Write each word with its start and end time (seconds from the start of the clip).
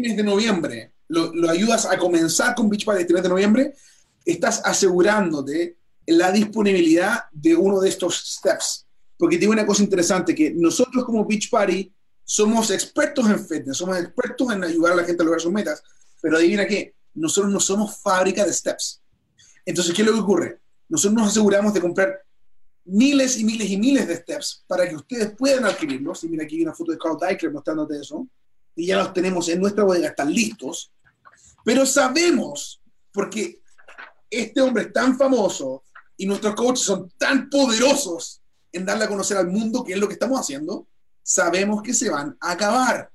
mes 0.00 0.16
de 0.16 0.22
noviembre 0.22 0.92
lo, 1.08 1.34
lo 1.34 1.50
ayudas 1.50 1.86
a 1.86 1.98
comenzar 1.98 2.54
con 2.54 2.68
Beachbody 2.68 3.00
este 3.00 3.14
mes 3.14 3.22
de 3.22 3.28
noviembre, 3.28 3.74
estás 4.24 4.60
asegurándote 4.64 5.78
la 6.06 6.32
disponibilidad 6.32 7.24
de 7.32 7.54
uno 7.54 7.80
de 7.80 7.88
estos 7.88 8.16
steps. 8.36 8.86
Porque 9.16 9.36
tiene 9.36 9.52
una 9.52 9.66
cosa 9.66 9.82
interesante, 9.82 10.34
que 10.34 10.52
nosotros 10.52 11.04
como 11.04 11.24
Beach 11.24 11.50
Party 11.50 11.92
somos 12.24 12.70
expertos 12.70 13.28
en 13.28 13.44
fitness, 13.44 13.78
somos 13.78 13.98
expertos 13.98 14.52
en 14.52 14.62
ayudar 14.62 14.92
a 14.92 14.96
la 14.96 15.04
gente 15.04 15.22
a 15.22 15.24
lograr 15.24 15.40
sus 15.40 15.52
metas, 15.52 15.82
pero 16.20 16.36
adivina 16.36 16.66
qué, 16.66 16.94
nosotros 17.14 17.52
no 17.52 17.58
somos 17.58 17.98
fábrica 18.00 18.44
de 18.44 18.52
steps. 18.52 19.00
Entonces, 19.64 19.94
¿qué 19.94 20.02
es 20.02 20.08
lo 20.08 20.14
que 20.14 20.20
ocurre? 20.20 20.60
Nosotros 20.88 21.20
nos 21.20 21.30
aseguramos 21.30 21.74
de 21.74 21.80
comprar 21.80 22.22
miles 22.84 23.38
y 23.38 23.44
miles 23.44 23.70
y 23.70 23.76
miles 23.76 24.08
de 24.08 24.16
steps 24.16 24.64
para 24.66 24.88
que 24.88 24.96
ustedes 24.96 25.34
puedan 25.36 25.64
adquirirlos. 25.64 26.24
Y 26.24 26.28
mira, 26.28 26.44
aquí 26.44 26.56
hay 26.56 26.62
una 26.62 26.74
foto 26.74 26.92
de 26.92 26.98
Carl 26.98 27.18
Deichler 27.20 27.52
mostrándote 27.52 28.00
eso. 28.00 28.26
Y 28.78 28.86
ya 28.86 28.96
los 28.96 29.12
tenemos 29.12 29.48
en 29.48 29.60
nuestra 29.60 29.82
bodega, 29.82 30.10
están 30.10 30.32
listos. 30.32 30.92
Pero 31.64 31.84
sabemos, 31.84 32.80
porque 33.10 33.60
este 34.30 34.60
hombre 34.60 34.84
es 34.84 34.92
tan 34.92 35.18
famoso 35.18 35.82
y 36.16 36.26
nuestros 36.26 36.54
coaches 36.54 36.84
son 36.84 37.12
tan 37.18 37.50
poderosos 37.50 38.40
en 38.70 38.86
darle 38.86 39.04
a 39.04 39.08
conocer 39.08 39.36
al 39.36 39.48
mundo 39.48 39.82
qué 39.82 39.94
es 39.94 39.98
lo 39.98 40.06
que 40.06 40.12
estamos 40.14 40.38
haciendo, 40.38 40.86
sabemos 41.24 41.82
que 41.82 41.92
se 41.92 42.08
van 42.08 42.36
a 42.40 42.52
acabar. 42.52 43.10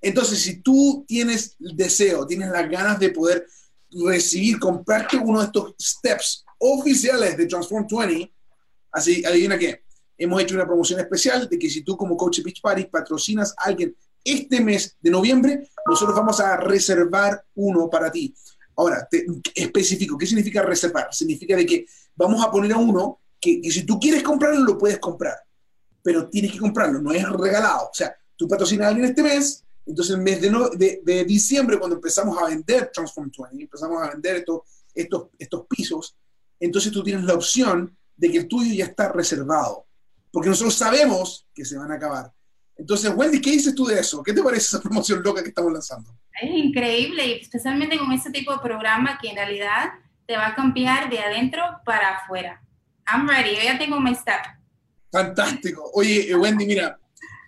Entonces, 0.00 0.40
si 0.40 0.62
tú 0.62 1.04
tienes 1.06 1.54
el 1.60 1.76
deseo, 1.76 2.26
tienes 2.26 2.48
las 2.50 2.70
ganas 2.70 2.98
de 2.98 3.10
poder 3.10 3.46
recibir, 3.90 4.58
comprarte 4.58 5.18
uno 5.18 5.40
de 5.40 5.46
estos 5.46 5.74
steps 5.78 6.46
oficiales 6.56 7.36
de 7.36 7.44
Transform 7.44 7.86
20, 7.86 8.32
así, 8.90 9.22
adivina 9.22 9.58
qué, 9.58 9.84
hemos 10.16 10.40
hecho 10.40 10.54
una 10.54 10.66
promoción 10.66 10.98
especial 10.98 11.46
de 11.46 11.58
que 11.58 11.68
si 11.68 11.82
tú 11.82 11.94
como 11.94 12.16
coach 12.16 12.40
Beach 12.42 12.62
Party 12.62 12.84
patrocinas 12.86 13.54
a 13.58 13.64
alguien 13.64 13.94
este 14.24 14.60
mes 14.60 14.96
de 15.00 15.10
noviembre, 15.10 15.68
nosotros 15.86 16.16
vamos 16.16 16.40
a 16.40 16.56
reservar 16.56 17.44
uno 17.54 17.90
para 17.90 18.10
ti. 18.10 18.34
Ahora, 18.76 19.06
te, 19.08 19.24
específico, 19.54 20.18
¿qué 20.18 20.26
significa 20.26 20.62
reservar? 20.62 21.08
Significa 21.12 21.56
de 21.56 21.66
que 21.66 21.86
vamos 22.16 22.44
a 22.44 22.50
poner 22.50 22.72
a 22.72 22.78
uno 22.78 23.20
que, 23.40 23.60
que, 23.60 23.70
si 23.70 23.84
tú 23.84 24.00
quieres 24.00 24.22
comprarlo, 24.22 24.64
lo 24.64 24.78
puedes 24.78 24.98
comprar, 24.98 25.36
pero 26.02 26.28
tienes 26.28 26.52
que 26.52 26.58
comprarlo, 26.58 27.00
no 27.00 27.12
es 27.12 27.28
regalado. 27.28 27.86
O 27.86 27.94
sea, 27.94 28.16
tú 28.36 28.48
patrocinas 28.48 28.86
a 28.86 28.88
alguien 28.88 29.06
este 29.06 29.22
mes, 29.22 29.64
entonces 29.86 30.14
el 30.14 30.22
mes 30.22 30.40
de, 30.40 30.50
no, 30.50 30.70
de, 30.70 31.00
de, 31.04 31.24
diciembre, 31.24 31.78
cuando 31.78 31.96
empezamos 31.96 32.36
a 32.38 32.46
vender 32.46 32.90
Transform 32.92 33.30
20, 33.30 33.64
empezamos 33.64 34.02
a 34.02 34.10
vender 34.10 34.36
estos, 34.36 34.62
estos, 34.94 35.28
estos 35.38 35.66
pisos, 35.66 36.16
entonces 36.58 36.90
tú 36.90 37.02
tienes 37.02 37.24
la 37.24 37.34
opción 37.34 37.96
de 38.16 38.30
que 38.30 38.38
el 38.38 38.48
tuyo 38.48 38.72
ya 38.74 38.86
está 38.86 39.12
reservado, 39.12 39.86
porque 40.32 40.48
nosotros 40.48 40.74
sabemos 40.74 41.46
que 41.54 41.64
se 41.64 41.76
van 41.76 41.92
a 41.92 41.96
acabar. 41.96 42.32
Entonces, 42.76 43.12
Wendy, 43.14 43.40
¿qué 43.40 43.52
dices 43.52 43.74
tú 43.74 43.86
de 43.86 44.00
eso? 44.00 44.22
¿Qué 44.22 44.32
te 44.32 44.42
parece 44.42 44.66
esa 44.66 44.80
promoción 44.80 45.22
loca 45.22 45.42
que 45.42 45.50
estamos 45.50 45.72
lanzando? 45.72 46.10
Es 46.40 46.50
increíble, 46.50 47.40
especialmente 47.40 47.98
con 47.98 48.12
ese 48.12 48.30
tipo 48.30 48.52
de 48.52 48.58
programa 48.58 49.18
que 49.20 49.28
en 49.28 49.36
realidad 49.36 49.92
te 50.26 50.36
va 50.36 50.48
a 50.48 50.54
cambiar 50.54 51.08
de 51.08 51.20
adentro 51.20 51.62
para 51.84 52.16
afuera. 52.16 52.60
I'm 53.06 53.28
ready, 53.28 53.54
yo 53.54 53.62
ya 53.62 53.78
tengo 53.78 54.00
mi 54.00 54.14
step. 54.14 54.40
Fantástico. 55.12 55.90
Oye, 55.94 56.28
eh, 56.30 56.34
Wendy, 56.34 56.66
mira, 56.66 56.98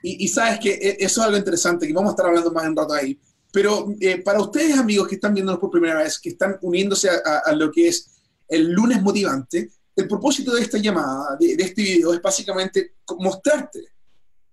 y, 0.03 0.25
y, 0.25 0.29
sabes 0.29 0.61
que 0.61 0.75
e, 0.75 0.97
eso 1.01 1.21
es 1.21 1.27
algo 1.27 1.37
interesante, 1.37 1.87
que 1.87 1.93
vamos 1.93 2.11
a 2.11 2.13
estar 2.13 2.27
hablando 2.27 2.53
más 2.53 2.65
en 2.65 2.77
rato 2.77 2.93
ahí. 2.93 3.19
Pero 3.53 3.89
eh, 4.01 4.19
para 4.19 4.41
ustedes, 4.41 4.79
amigos 4.79 5.09
que 5.09 5.17
están 5.17 5.35
viéndonos 5.35 5.59
por 5.59 5.71
primera 5.71 5.99
vez, 5.99 6.19
que 6.19 6.29
están 6.29 6.59
uniéndose 6.63 7.09
a, 7.11 7.15
a, 7.25 7.39
a, 7.47 7.53
lo 7.53 7.73
que 7.73 7.89
es 7.89 8.23
el 8.49 8.71
lunes 8.71 9.03
motivante, 9.03 9.71
el 9.97 10.07
propósito 10.07 10.55
de 10.55 10.63
esta 10.63 10.79
llamada, 10.79 11.37
de, 11.41 11.57
de 11.57 11.65
este 11.65 11.83
video, 11.83 12.13
es 12.13 12.23
básicamente 12.23 12.97
mostrarte 13.19 13.96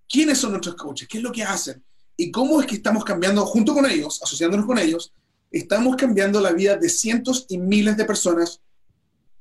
quiénes 0.09 0.37
son 0.37 0.51
nuestros 0.51 0.75
coaches, 0.75 1.07
qué 1.07 1.17
es 1.17 1.23
lo 1.23 1.31
que 1.31 1.43
hacen 1.43 1.83
y 2.15 2.31
cómo 2.31 2.61
es 2.61 2.67
que 2.67 2.75
estamos 2.75 3.03
cambiando 3.03 3.45
junto 3.45 3.73
con 3.73 3.85
ellos, 3.85 4.21
asociándonos 4.21 4.65
con 4.65 4.77
ellos, 4.77 5.13
estamos 5.51 5.95
cambiando 5.95 6.39
la 6.39 6.51
vida 6.51 6.77
de 6.77 6.89
cientos 6.89 7.45
y 7.49 7.57
miles 7.57 7.97
de 7.97 8.05
personas 8.05 8.61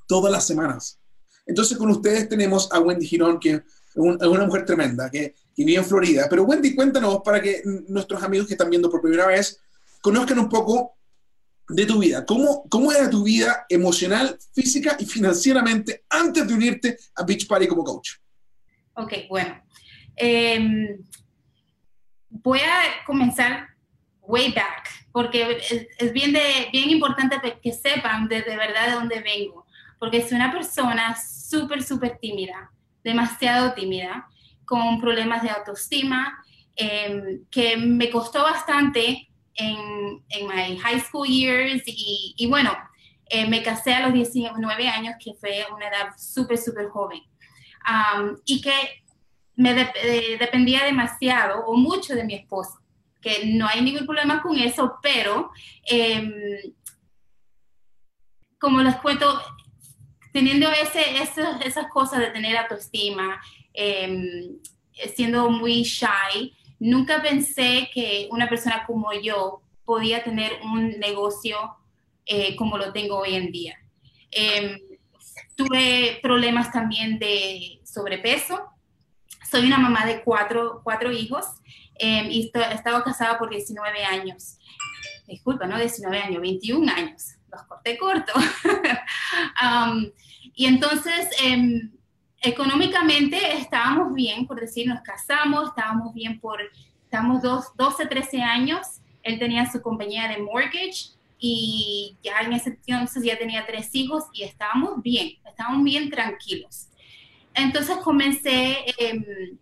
todas 0.06 0.32
las 0.32 0.46
semanas. 0.46 0.98
Entonces 1.46 1.76
con 1.76 1.90
ustedes 1.90 2.28
tenemos 2.28 2.70
a 2.72 2.80
Wendy 2.80 3.06
Girón, 3.06 3.40
que 3.40 3.50
es 3.50 3.62
una 3.94 4.46
mujer 4.46 4.64
tremenda, 4.64 5.10
que, 5.10 5.34
que 5.54 5.64
vive 5.64 5.78
en 5.78 5.84
Florida. 5.84 6.26
Pero 6.30 6.44
Wendy, 6.44 6.74
cuéntanos 6.74 7.20
para 7.24 7.42
que 7.42 7.62
nuestros 7.88 8.22
amigos 8.22 8.46
que 8.46 8.54
están 8.54 8.70
viendo 8.70 8.90
por 8.90 9.02
primera 9.02 9.26
vez 9.26 9.60
conozcan 10.00 10.38
un 10.38 10.48
poco 10.48 10.94
de 11.68 11.86
tu 11.86 11.98
vida. 11.98 12.24
¿Cómo, 12.24 12.64
cómo 12.68 12.92
era 12.92 13.08
tu 13.08 13.22
vida 13.22 13.66
emocional, 13.68 14.38
física 14.52 14.96
y 14.98 15.06
financieramente 15.06 16.04
antes 16.08 16.46
de 16.46 16.54
unirte 16.54 16.98
a 17.14 17.24
Beach 17.24 17.46
Party 17.46 17.66
como 17.66 17.84
coach? 17.84 18.10
Ok, 18.94 19.12
bueno. 19.28 19.62
Eh, 20.16 20.98
voy 22.28 22.60
a 22.60 23.04
comenzar 23.04 23.68
way 24.20 24.52
back, 24.52 24.88
porque 25.12 25.58
es, 25.58 25.86
es 25.98 26.12
bien, 26.12 26.32
de, 26.32 26.68
bien 26.72 26.90
importante 26.90 27.36
que 27.62 27.72
sepan 27.72 28.28
de, 28.28 28.42
de, 28.42 28.56
verdad 28.56 28.88
de 28.88 28.94
dónde 28.94 29.20
vengo, 29.20 29.66
porque 29.98 30.22
soy 30.22 30.36
una 30.36 30.52
persona 30.52 31.16
súper, 31.16 31.82
súper 31.82 32.18
tímida, 32.18 32.72
demasiado 33.04 33.74
tímida, 33.74 34.28
con 34.64 35.00
problemas 35.00 35.42
de 35.42 35.50
autoestima, 35.50 36.42
eh, 36.76 37.40
que 37.50 37.76
me 37.76 38.08
costó 38.10 38.42
bastante 38.42 39.28
en, 39.54 40.24
en 40.30 40.46
my 40.46 40.78
high 40.78 41.00
school 41.00 41.28
years 41.28 41.82
y, 41.86 42.34
y 42.36 42.46
bueno, 42.46 42.72
eh, 43.26 43.46
me 43.48 43.62
casé 43.62 43.94
a 43.94 44.00
los 44.00 44.12
19 44.12 44.88
años, 44.88 45.14
que 45.22 45.34
fue 45.34 45.64
una 45.74 45.88
edad 45.88 46.14
súper, 46.16 46.58
súper 46.58 46.88
joven. 46.88 47.20
Um, 47.84 48.36
y 48.44 48.60
que 48.60 49.01
me 49.56 49.74
de, 49.74 49.84
de, 49.84 50.36
dependía 50.38 50.84
demasiado 50.84 51.64
o 51.66 51.76
mucho 51.76 52.14
de 52.14 52.24
mi 52.24 52.34
esposo, 52.34 52.80
que 53.20 53.46
no 53.46 53.66
hay 53.66 53.82
ningún 53.82 54.06
problema 54.06 54.42
con 54.42 54.58
eso, 54.58 54.98
pero 55.02 55.50
eh, 55.88 56.74
como 58.58 58.80
les 58.80 58.94
cuento, 58.96 59.42
teniendo 60.32 60.68
esas 60.70 61.86
cosas 61.88 62.20
de 62.20 62.30
tener 62.30 62.56
autoestima, 62.56 63.40
eh, 63.74 64.50
siendo 65.14 65.50
muy 65.50 65.82
shy, 65.82 66.54
nunca 66.78 67.20
pensé 67.20 67.90
que 67.92 68.28
una 68.30 68.48
persona 68.48 68.84
como 68.86 69.12
yo 69.12 69.62
podía 69.84 70.22
tener 70.22 70.52
un 70.62 70.98
negocio 71.00 71.58
eh, 72.24 72.54
como 72.56 72.78
lo 72.78 72.92
tengo 72.92 73.18
hoy 73.18 73.34
en 73.34 73.50
día. 73.50 73.76
Eh, 74.30 74.78
tuve 75.56 76.20
problemas 76.22 76.70
también 76.72 77.18
de 77.18 77.80
sobrepeso, 77.84 78.71
soy 79.52 79.66
una 79.66 79.76
mamá 79.76 80.06
de 80.06 80.22
cuatro, 80.22 80.80
cuatro 80.82 81.12
hijos 81.12 81.44
eh, 81.96 82.26
y 82.30 82.46
estoy, 82.46 82.62
he 82.62 82.74
estado 82.74 83.04
casada 83.04 83.38
por 83.38 83.50
19 83.50 84.02
años. 84.02 84.56
Disculpa, 85.28 85.66
no 85.66 85.78
19 85.78 86.18
años, 86.18 86.40
21 86.40 86.90
años. 86.90 87.34
Los 87.50 87.62
corté 87.64 87.98
corto. 87.98 88.32
um, 89.62 90.10
y 90.54 90.64
entonces, 90.64 91.28
eh, 91.44 91.82
económicamente 92.40 93.58
estábamos 93.58 94.14
bien, 94.14 94.46
por 94.46 94.58
decir, 94.58 94.88
nos 94.88 95.02
casamos, 95.02 95.68
estábamos 95.68 96.14
bien 96.14 96.40
por, 96.40 96.58
estamos 97.04 97.42
dos, 97.42 97.76
12, 97.76 98.06
13 98.06 98.40
años. 98.40 99.02
Él 99.22 99.38
tenía 99.38 99.70
su 99.70 99.82
compañía 99.82 100.28
de 100.28 100.38
mortgage 100.38 101.12
y 101.38 102.16
ya 102.22 102.40
en 102.40 102.54
ese 102.54 102.78
entonces 102.86 103.22
ya 103.22 103.38
tenía 103.38 103.66
tres 103.66 103.94
hijos 103.94 104.24
y 104.32 104.44
estábamos 104.44 105.02
bien, 105.02 105.34
estábamos 105.44 105.84
bien 105.84 106.08
tranquilos. 106.08 106.88
Entonces 107.54 107.96
comencé, 107.98 108.78
eh, 108.98 109.56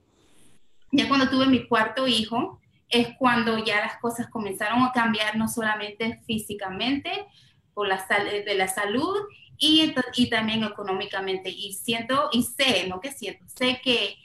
ya 0.93 1.09
cuando 1.09 1.28
tuve 1.28 1.47
mi 1.47 1.67
cuarto 1.67 2.06
hijo, 2.06 2.61
es 2.89 3.09
cuando 3.19 3.65
ya 3.65 3.81
las 3.81 3.99
cosas 3.99 4.28
comenzaron 4.28 4.83
a 4.83 4.93
cambiar, 4.93 5.37
no 5.37 5.49
solamente 5.49 6.21
físicamente, 6.27 7.27
por 7.73 7.87
la, 7.87 8.05
de 8.45 8.55
la 8.55 8.69
salud 8.69 9.17
y, 9.56 9.95
y 10.17 10.28
también 10.28 10.65
económicamente. 10.65 11.51
Y 11.51 11.73
siento, 11.75 12.28
y 12.33 12.43
sé, 12.43 12.89
no 12.89 13.01
que 13.01 13.12
siento, 13.12 13.45
sé 13.49 13.81
que, 13.83 14.17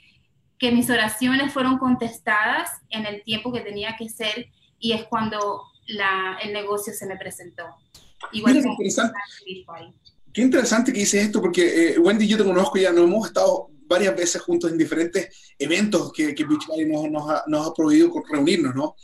que 0.58 0.72
mis 0.72 0.90
oraciones 0.90 1.52
fueron 1.52 1.78
contestadas 1.78 2.70
en 2.90 3.06
el 3.06 3.22
tiempo 3.22 3.52
que 3.52 3.60
tenía 3.60 3.96
que 3.96 4.08
ser 4.08 4.48
y 4.78 4.92
es 4.92 5.04
cuando 5.04 5.62
la, 5.86 6.38
el 6.42 6.52
negocio 6.52 6.92
se 6.92 7.06
me 7.06 7.16
presentó. 7.16 7.64
Igual 8.32 8.54
Mira, 8.54 8.70
interesante. 8.70 9.18
Qué 10.36 10.42
interesante 10.42 10.92
que 10.92 10.98
dices 10.98 11.24
esto, 11.24 11.40
porque 11.40 11.62
eh, 11.94 11.98
Wendy 11.98 12.26
y 12.26 12.28
yo 12.28 12.36
te 12.36 12.44
conozco 12.44 12.76
ya, 12.76 12.92
nos 12.92 13.04
hemos 13.04 13.26
estado 13.26 13.70
varias 13.86 14.14
veces 14.14 14.42
juntos 14.42 14.70
en 14.70 14.76
diferentes 14.76 15.34
eventos 15.58 16.12
que, 16.12 16.34
que 16.34 16.44
nos, 16.44 17.10
nos, 17.10 17.30
ha, 17.30 17.44
nos 17.46 17.66
ha 17.66 17.72
prohibido 17.72 18.12
reunirnos, 18.30 18.74
¿no? 18.74 18.96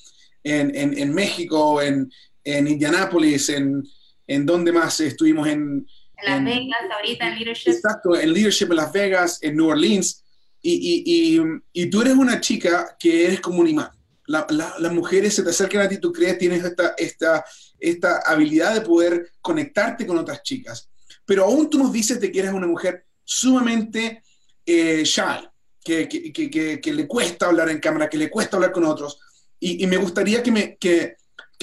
En, 0.45 0.77
en, 0.77 0.99
en 0.99 1.15
México, 1.15 1.81
en, 1.81 2.13
en 2.45 2.69
Indianápolis, 2.69 3.49
en, 3.49 3.83
en 4.27 4.45
donde 4.45 4.73
más 4.73 5.01
estuvimos 5.01 5.49
en... 5.49 5.87
En 6.19 6.27
Las 6.27 6.45
Vegas, 6.45 6.79
ahorita 6.95 7.29
en 7.29 7.39
Leadership. 7.39 7.71
Exacto, 7.71 8.15
en 8.15 8.31
Leadership 8.31 8.67
en 8.67 8.77
Las 8.77 8.93
Vegas, 8.93 9.39
en 9.41 9.57
New 9.57 9.69
Orleans. 9.69 10.23
Y, 10.61 10.75
y, 10.75 11.39
y, 11.39 11.43
y 11.73 11.87
tú 11.89 12.03
eres 12.03 12.13
una 12.13 12.43
chica 12.43 12.95
que 13.01 13.25
eres 13.25 13.41
como 13.41 13.61
un 13.61 13.69
imán. 13.69 13.89
La, 14.27 14.47
la, 14.51 14.75
las 14.79 14.93
mujeres 14.93 15.33
se 15.35 15.43
te 15.43 15.49
acercan 15.49 15.81
a 15.81 15.89
ti, 15.89 15.97
tú 15.97 16.13
crees, 16.13 16.37
tienes 16.37 16.63
esta, 16.63 16.93
esta, 16.99 17.43
esta 17.81 18.19
habilidad 18.27 18.75
de 18.75 18.83
poder 18.83 19.31
conectarte 19.41 20.07
con 20.07 20.19
otras 20.19 20.43
chicas 20.43 20.91
pero 21.25 21.45
aún 21.45 21.71
tú 21.71 21.79
nos 21.79 21.93
dices 21.93 22.19
que 22.19 22.39
eres 22.39 22.53
una 22.53 22.67
mujer 22.67 23.07
sumamente 23.25 24.23
eh, 24.67 25.03
shy, 25.05 25.49
que, 25.85 26.81
le 26.85 27.07
cuesta 27.07 27.47
hablar 27.47 27.69
en 27.69 27.81
cámara, 27.81 28.09
que 28.09 28.19
le 28.19 28.31
cuesta 28.31 28.57
hablar 28.57 28.73
con 28.73 28.85
otros. 28.85 29.19
Y, 29.59 29.87
me 29.87 29.97
gustaría 29.97 30.43
que, 30.43 30.51
me, 30.51 30.77
que 30.77 31.17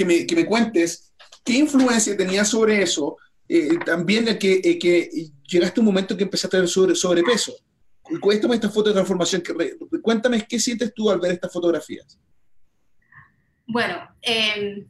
me, 0.06 0.26
me 0.36 0.46
cuentes 0.46 1.12
qué 1.44 1.54
influencia 1.54 2.16
tenía 2.16 2.46
sobre 2.46 2.82
eso, 2.82 3.18
eh, 3.48 3.78
también 3.86 4.28
el 4.28 4.38
que, 4.38 4.62
que 4.80 5.10
llegaste 5.48 5.80
a 5.80 5.82
un 5.82 5.88
momento 5.88 6.16
que 6.16 6.24
empezaste 6.24 6.58
a 6.58 6.60
tener 6.60 6.70
sobre, 6.70 6.96
sobrepeso. 6.96 7.54
Cuéntame 8.22 8.56
esta 8.56 8.70
foto 8.70 8.90
de 8.90 8.94
transformación. 8.94 9.44
Cuéntame 10.02 10.46
qué 10.48 10.60
sientes 10.60 10.94
tú 10.94 11.10
al 11.10 11.20
ver 11.20 11.34
estas 11.34 11.52
fotografías. 11.52 12.18
Bueno, 13.68 14.00
eh, 14.22 14.88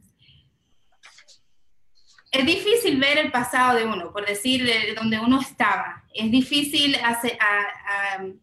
es 2.30 2.46
difícil 2.46 2.98
ver 3.00 3.18
el 3.18 3.32
pasado 3.32 3.76
de 3.76 3.84
uno, 3.84 4.12
por 4.12 4.24
decir, 4.24 4.64
de 4.64 4.94
donde 4.94 5.18
uno 5.18 5.40
estaba. 5.40 6.04
Es 6.14 6.30
difícil, 6.30 6.96
hacer, 7.04 7.36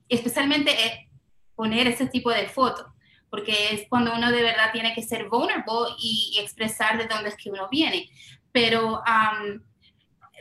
especialmente 0.09 0.71
eh, 0.71 1.09
poner 1.55 1.87
ese 1.87 2.07
tipo 2.07 2.29
de 2.29 2.47
foto, 2.47 2.93
porque 3.29 3.69
es 3.71 3.87
cuando 3.87 4.13
uno 4.13 4.31
de 4.31 4.43
verdad 4.43 4.71
tiene 4.73 4.93
que 4.93 5.01
ser 5.01 5.29
vulnerable 5.29 5.95
y, 5.99 6.37
expresar 6.39 6.97
de 6.97 7.07
dónde 7.07 7.29
es 7.29 7.37
que 7.37 7.49
uno 7.49 7.69
viene. 7.69 8.09
Pero 8.51 9.01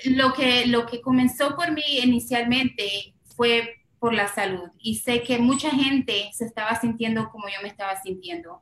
lo, 0.07 0.33
que, 0.33 0.67
lo 0.67 0.87
que 0.87 1.01
comenzó 1.01 1.55
por 1.55 1.71
mí 1.71 1.85
inicialmente 2.03 3.15
fue 3.37 3.77
por 4.01 4.13
la 4.13 4.29
salud 4.29 4.69
y 4.79 4.97
sé 4.97 5.23
que 5.23 5.39
mucha 5.39 5.71
gente 5.71 6.31
se 6.33 6.45
estaba 6.45 6.79
sintiendo 6.79 7.31
como 7.31 7.49
yo 7.49 7.63
me 7.63 7.69
estaba 7.69 8.01
sintiendo 8.03 8.61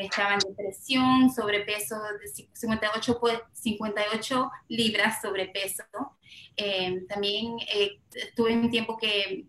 estaba 0.00 0.34
en 0.34 0.40
depresión, 0.40 1.30
sobrepeso 1.30 1.96
de 2.20 2.46
58, 2.52 3.20
58 3.52 4.50
libras 4.68 5.20
sobrepeso. 5.20 5.84
Eh, 6.56 7.04
también 7.08 7.56
eh, 7.72 8.00
tuve 8.34 8.54
un 8.54 8.70
tiempo 8.70 8.96
que 8.96 9.44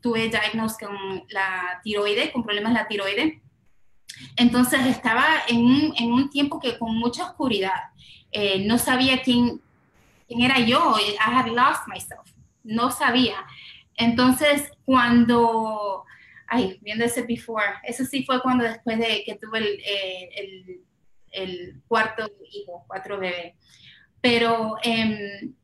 tuve 0.00 0.28
diagnóstico 0.28 0.90
con 0.90 1.24
la 1.30 1.80
tiroide, 1.82 2.32
con 2.32 2.42
problemas 2.42 2.72
de 2.72 2.78
la 2.80 2.88
tiroide. 2.88 3.42
Entonces 4.36 4.84
estaba 4.86 5.24
en 5.48 5.64
un, 5.64 5.94
en 5.96 6.12
un 6.12 6.30
tiempo 6.30 6.60
que 6.60 6.78
con 6.78 6.96
mucha 6.96 7.24
oscuridad. 7.24 7.90
Eh, 8.30 8.64
no 8.66 8.78
sabía 8.78 9.22
quién, 9.22 9.60
quién 10.26 10.42
era 10.42 10.58
yo. 10.58 10.96
I 10.98 11.16
had 11.18 11.46
lost 11.46 11.86
myself. 11.86 12.28
No 12.62 12.90
sabía. 12.90 13.36
Entonces, 13.96 14.70
cuando 14.84 16.04
ay, 16.52 16.78
viendo 16.82 17.02
ese 17.06 17.22
before, 17.22 17.64
eso 17.82 18.04
sí 18.04 18.24
fue 18.24 18.42
cuando 18.42 18.64
después 18.64 18.98
de 18.98 19.22
que 19.24 19.36
tuve 19.36 19.58
el, 19.58 19.80
eh, 19.86 20.80
el, 21.32 21.82
cuarto 21.88 22.30
hijo, 22.52 22.84
cuatro 22.86 23.18
bebés. 23.18 23.54
Pero 24.20 24.76
em, 24.82 25.54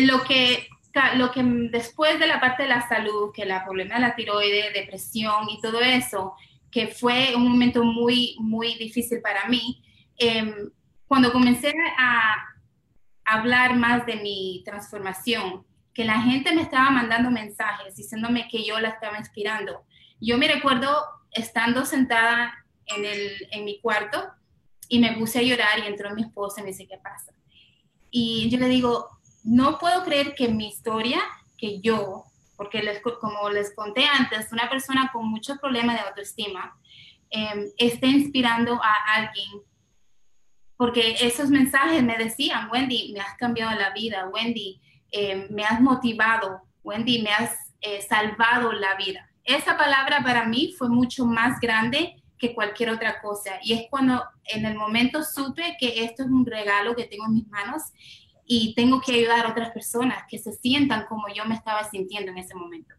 lo, 0.00 0.24
que, 0.24 0.66
lo 1.16 1.30
que 1.30 1.42
después 1.70 2.18
de 2.18 2.26
la 2.26 2.40
parte 2.40 2.62
de 2.62 2.70
la 2.70 2.88
salud, 2.88 3.32
que 3.34 3.44
la 3.44 3.66
problema 3.66 3.96
de 3.96 4.00
la 4.00 4.16
tiroide, 4.16 4.72
depresión 4.72 5.46
y 5.50 5.60
todo 5.60 5.82
eso, 5.82 6.34
que 6.70 6.86
fue 6.86 7.34
un 7.36 7.46
momento 7.46 7.84
muy, 7.84 8.34
muy 8.40 8.76
difícil 8.76 9.20
para 9.20 9.46
mí, 9.46 9.84
em, 10.16 10.70
cuando 11.06 11.32
comencé 11.32 11.74
a 11.98 12.34
hablar 13.26 13.76
más 13.76 14.06
de 14.06 14.16
mi 14.16 14.62
transformación, 14.64 15.66
que 15.98 16.04
la 16.04 16.20
gente 16.20 16.54
me 16.54 16.62
estaba 16.62 16.90
mandando 16.90 17.28
mensajes 17.28 17.96
diciéndome 17.96 18.46
que 18.46 18.62
yo 18.62 18.78
la 18.78 18.90
estaba 18.90 19.18
inspirando, 19.18 19.84
yo 20.20 20.38
me 20.38 20.46
recuerdo 20.46 20.96
estando 21.32 21.84
sentada 21.84 22.54
en, 22.86 23.04
el, 23.04 23.32
en 23.50 23.64
mi 23.64 23.80
cuarto 23.80 24.24
y 24.88 25.00
me 25.00 25.16
puse 25.16 25.40
a 25.40 25.42
llorar 25.42 25.80
y 25.80 25.88
entró 25.88 26.14
mi 26.14 26.22
esposa 26.22 26.60
y 26.60 26.62
me 26.62 26.70
dice, 26.70 26.86
¿qué 26.86 26.98
pasa? 26.98 27.32
Y 28.12 28.48
yo 28.48 28.58
le 28.58 28.68
digo, 28.68 29.08
no 29.42 29.76
puedo 29.80 30.04
creer 30.04 30.36
que 30.36 30.46
mi 30.46 30.68
historia, 30.68 31.20
que 31.56 31.80
yo, 31.80 32.22
porque 32.56 32.80
les, 32.80 33.02
como 33.02 33.50
les 33.50 33.74
conté 33.74 34.06
antes, 34.06 34.52
una 34.52 34.70
persona 34.70 35.10
con 35.12 35.28
muchos 35.28 35.58
problemas 35.58 35.96
de 35.96 36.02
autoestima, 36.02 36.78
eh, 37.28 37.72
esté 37.76 38.06
inspirando 38.06 38.80
a 38.80 38.94
alguien. 39.16 39.50
Porque 40.76 41.16
esos 41.22 41.50
mensajes 41.50 42.04
me 42.04 42.16
decían, 42.16 42.70
Wendy, 42.70 43.10
me 43.14 43.18
has 43.18 43.36
cambiado 43.36 43.76
la 43.76 43.90
vida, 43.90 44.28
Wendy, 44.28 44.80
em, 45.10 45.46
me 45.50 45.64
has 45.64 45.80
motivado, 45.80 46.60
Wendy, 46.82 47.22
me 47.22 47.30
has 47.30 47.52
eh, 47.80 48.00
salvado 48.02 48.72
la 48.72 48.94
vida 48.96 49.28
esa 49.48 49.78
palabra 49.78 50.22
para 50.22 50.46
mí 50.46 50.74
fue 50.76 50.90
mucho 50.90 51.24
más 51.24 51.58
grande 51.58 52.22
que 52.38 52.54
cualquier 52.54 52.90
otra 52.90 53.20
cosa. 53.22 53.52
Y 53.64 53.72
es 53.72 53.86
cuando 53.88 54.22
en 54.44 54.66
el 54.66 54.76
momento 54.76 55.24
supe 55.24 55.74
que 55.80 56.04
esto 56.04 56.22
es 56.22 56.28
un 56.28 56.44
regalo 56.44 56.94
que 56.94 57.04
tengo 57.04 57.24
en 57.24 57.34
mis 57.34 57.48
manos 57.48 57.82
y 58.46 58.74
tengo 58.74 59.00
que 59.00 59.12
ayudar 59.12 59.46
a 59.46 59.50
otras 59.50 59.70
personas 59.70 60.24
que 60.28 60.38
se 60.38 60.52
sientan 60.52 61.06
como 61.06 61.24
yo 61.34 61.46
me 61.46 61.54
estaba 61.54 61.88
sintiendo 61.90 62.30
en 62.30 62.38
ese 62.38 62.54
momento. 62.54 62.94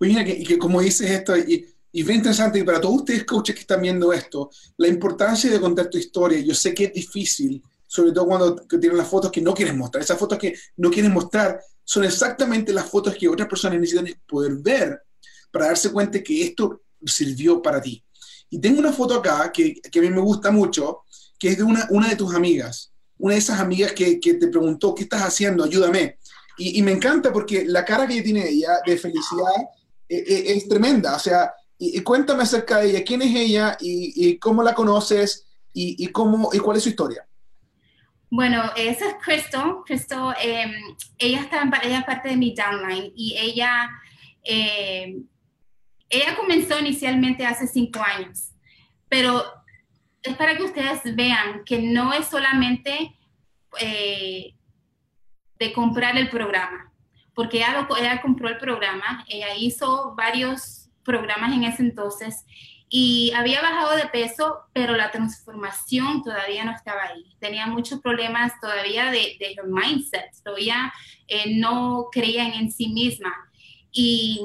Oye, 0.00 0.10
mira, 0.10 0.24
que, 0.24 0.42
que 0.42 0.58
como 0.58 0.80
dices 0.80 1.08
esto, 1.08 1.36
y, 1.38 1.64
y 1.92 2.02
es 2.02 2.10
interesante, 2.10 2.58
y 2.58 2.64
para 2.64 2.80
todos 2.80 2.96
ustedes, 2.96 3.24
coaches 3.24 3.54
que 3.54 3.60
están 3.60 3.82
viendo 3.82 4.12
esto, 4.12 4.50
la 4.76 4.88
importancia 4.88 5.48
de 5.48 5.60
contar 5.60 5.88
tu 5.88 5.96
historia. 5.96 6.40
Yo 6.40 6.54
sé 6.54 6.74
que 6.74 6.84
es 6.86 6.92
difícil, 6.92 7.62
sobre 7.94 8.10
todo 8.10 8.26
cuando 8.26 8.56
tienen 8.56 8.96
las 8.96 9.06
fotos 9.06 9.30
que 9.30 9.40
no 9.40 9.54
quieren 9.54 9.78
mostrar. 9.78 10.02
Esas 10.02 10.18
fotos 10.18 10.36
que 10.36 10.52
no 10.78 10.90
quieren 10.90 11.12
mostrar 11.12 11.60
son 11.84 12.02
exactamente 12.02 12.72
las 12.72 12.86
fotos 12.86 13.14
que 13.14 13.28
otras 13.28 13.48
personas 13.48 13.78
necesitan 13.78 14.12
poder 14.26 14.56
ver 14.56 15.00
para 15.52 15.66
darse 15.66 15.92
cuenta 15.92 16.20
que 16.20 16.42
esto 16.42 16.82
sirvió 17.06 17.62
para 17.62 17.80
ti. 17.80 18.04
Y 18.50 18.58
tengo 18.58 18.80
una 18.80 18.92
foto 18.92 19.14
acá 19.14 19.52
que, 19.52 19.74
que 19.74 19.98
a 20.00 20.02
mí 20.02 20.10
me 20.10 20.20
gusta 20.20 20.50
mucho, 20.50 21.04
que 21.38 21.50
es 21.50 21.58
de 21.58 21.62
una, 21.62 21.86
una 21.90 22.08
de 22.08 22.16
tus 22.16 22.34
amigas, 22.34 22.90
una 23.18 23.34
de 23.34 23.38
esas 23.38 23.60
amigas 23.60 23.92
que, 23.92 24.18
que 24.18 24.34
te 24.34 24.48
preguntó, 24.48 24.92
¿qué 24.92 25.04
estás 25.04 25.22
haciendo? 25.22 25.62
Ayúdame. 25.62 26.18
Y, 26.58 26.80
y, 26.80 26.82
me 26.82 26.90
encanta 26.90 27.32
porque 27.32 27.64
la 27.64 27.84
cara 27.84 28.08
que 28.08 28.22
tiene 28.22 28.48
ella 28.48 28.80
de 28.84 28.96
felicidad 28.96 29.54
eh, 30.08 30.24
eh, 30.26 30.44
es 30.48 30.68
tremenda. 30.68 31.14
O 31.14 31.20
sea, 31.20 31.52
y, 31.78 32.00
cuéntame 32.00 32.42
acerca 32.42 32.78
de 32.78 32.90
ella, 32.90 33.04
quién 33.04 33.22
es 33.22 33.36
ella 33.36 33.76
y, 33.80 34.36
cómo 34.38 34.64
la 34.64 34.74
conoces 34.74 35.46
y, 35.72 36.08
cómo, 36.08 36.50
y 36.52 36.58
cuál 36.58 36.76
es 36.76 36.82
su 36.82 36.88
historia. 36.88 37.24
Bueno, 38.36 38.64
esa 38.74 39.10
es 39.10 39.14
Crystal. 39.22 39.76
Crystal, 39.86 40.34
em, 40.42 40.72
ella, 41.18 41.42
está, 41.42 41.70
ella 41.84 41.98
es 41.98 42.04
parte 42.04 42.30
de 42.30 42.36
mi 42.36 42.52
downline 42.52 43.12
y 43.14 43.36
ella, 43.38 43.88
eh, 44.42 45.18
ella 46.08 46.34
comenzó 46.34 46.76
inicialmente 46.80 47.46
hace 47.46 47.68
cinco 47.68 48.00
años, 48.02 48.50
pero 49.08 49.44
es 50.20 50.34
para 50.34 50.56
que 50.56 50.64
ustedes 50.64 51.14
vean 51.14 51.62
que 51.64 51.80
no 51.80 52.12
es 52.12 52.26
solamente 52.26 53.16
eh, 53.78 54.56
de 55.60 55.72
comprar 55.72 56.16
el 56.16 56.28
programa, 56.28 56.92
porque 57.34 57.58
ella, 57.58 57.86
ella 57.96 58.20
compró 58.20 58.48
el 58.48 58.58
programa, 58.58 59.24
ella 59.28 59.54
hizo 59.54 60.12
varios 60.16 60.90
programas 61.04 61.52
en 61.52 61.62
ese 61.62 61.82
entonces 61.82 62.44
y 62.96 63.32
había 63.32 63.60
bajado 63.60 63.96
de 63.96 64.06
peso, 64.06 64.60
pero 64.72 64.94
la 64.94 65.10
transformación 65.10 66.22
todavía 66.22 66.64
no 66.64 66.70
estaba 66.70 67.02
ahí. 67.02 67.34
Tenía 67.40 67.66
muchos 67.66 68.00
problemas 68.00 68.52
todavía 68.60 69.10
de, 69.10 69.36
de 69.40 69.56
mindset, 69.66 70.30
todavía 70.44 70.92
eh, 71.26 71.56
no 71.56 72.06
creían 72.12 72.52
en 72.52 72.70
sí 72.70 72.90
misma. 72.90 73.34
Y 73.90 74.42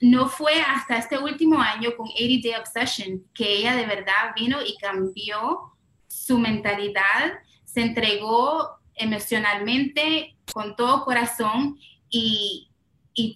no 0.00 0.28
fue 0.28 0.60
hasta 0.60 0.96
este 0.96 1.18
último 1.18 1.60
año 1.60 1.96
con 1.96 2.08
80 2.08 2.48
Day 2.48 2.60
Obsession 2.60 3.24
que 3.32 3.58
ella 3.58 3.76
de 3.76 3.86
verdad 3.86 4.34
vino 4.34 4.58
y 4.60 4.76
cambió 4.78 5.60
su 6.08 6.36
mentalidad, 6.36 7.34
se 7.64 7.80
entregó 7.80 8.70
emocionalmente 8.96 10.34
con 10.52 10.74
todo 10.74 11.04
corazón 11.04 11.78
y, 12.10 12.68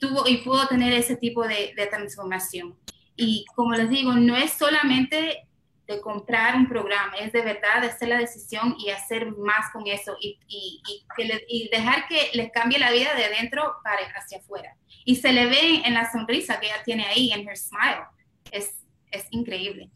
tuvo, 0.00 0.26
y 0.26 0.38
pudo 0.38 0.66
tener 0.66 0.92
ese 0.94 1.14
tipo 1.14 1.46
de 1.46 1.88
transformación. 1.92 2.74
Y 3.20 3.44
como 3.56 3.75
les 3.75 3.90
digo, 3.90 4.12
no 4.12 4.37
es 4.37 4.52
solamente 4.52 5.48
de 5.88 6.00
comprar 6.00 6.54
un 6.54 6.68
programa, 6.68 7.14
es 7.18 7.32
de 7.32 7.42
verdad 7.42 7.80
de 7.80 7.88
hacer 7.88 8.08
la 8.08 8.18
decisión 8.18 8.76
y 8.78 8.90
hacer 8.90 9.32
más 9.38 9.72
con 9.72 9.87
eso 9.88 10.16
y, 10.20 10.38
y, 10.46 10.80
y, 11.48 11.68
dejar 11.70 12.06
que 12.06 12.30
les 12.34 12.52
cambie 12.52 12.78
la 12.78 12.92
vida 12.92 13.14
de 13.16 13.28
dentro 13.40 13.75
para 13.82 14.02
hacia 14.14 14.38
afuera. 14.38 14.76
Y 15.04 15.16
se 15.16 15.32
le 15.32 15.46
ve 15.46 15.82
en 15.84 15.94
la 15.94 16.12
sonrisa 16.12 16.60
que 16.60 16.66
ella 16.66 16.82
tiene 16.84 17.06
ahí, 17.06 17.32
en 17.32 17.48
her 17.48 17.56
smile. 17.56 18.04
Es, 18.52 18.75
es 19.10 19.25
increíble. 19.30 19.90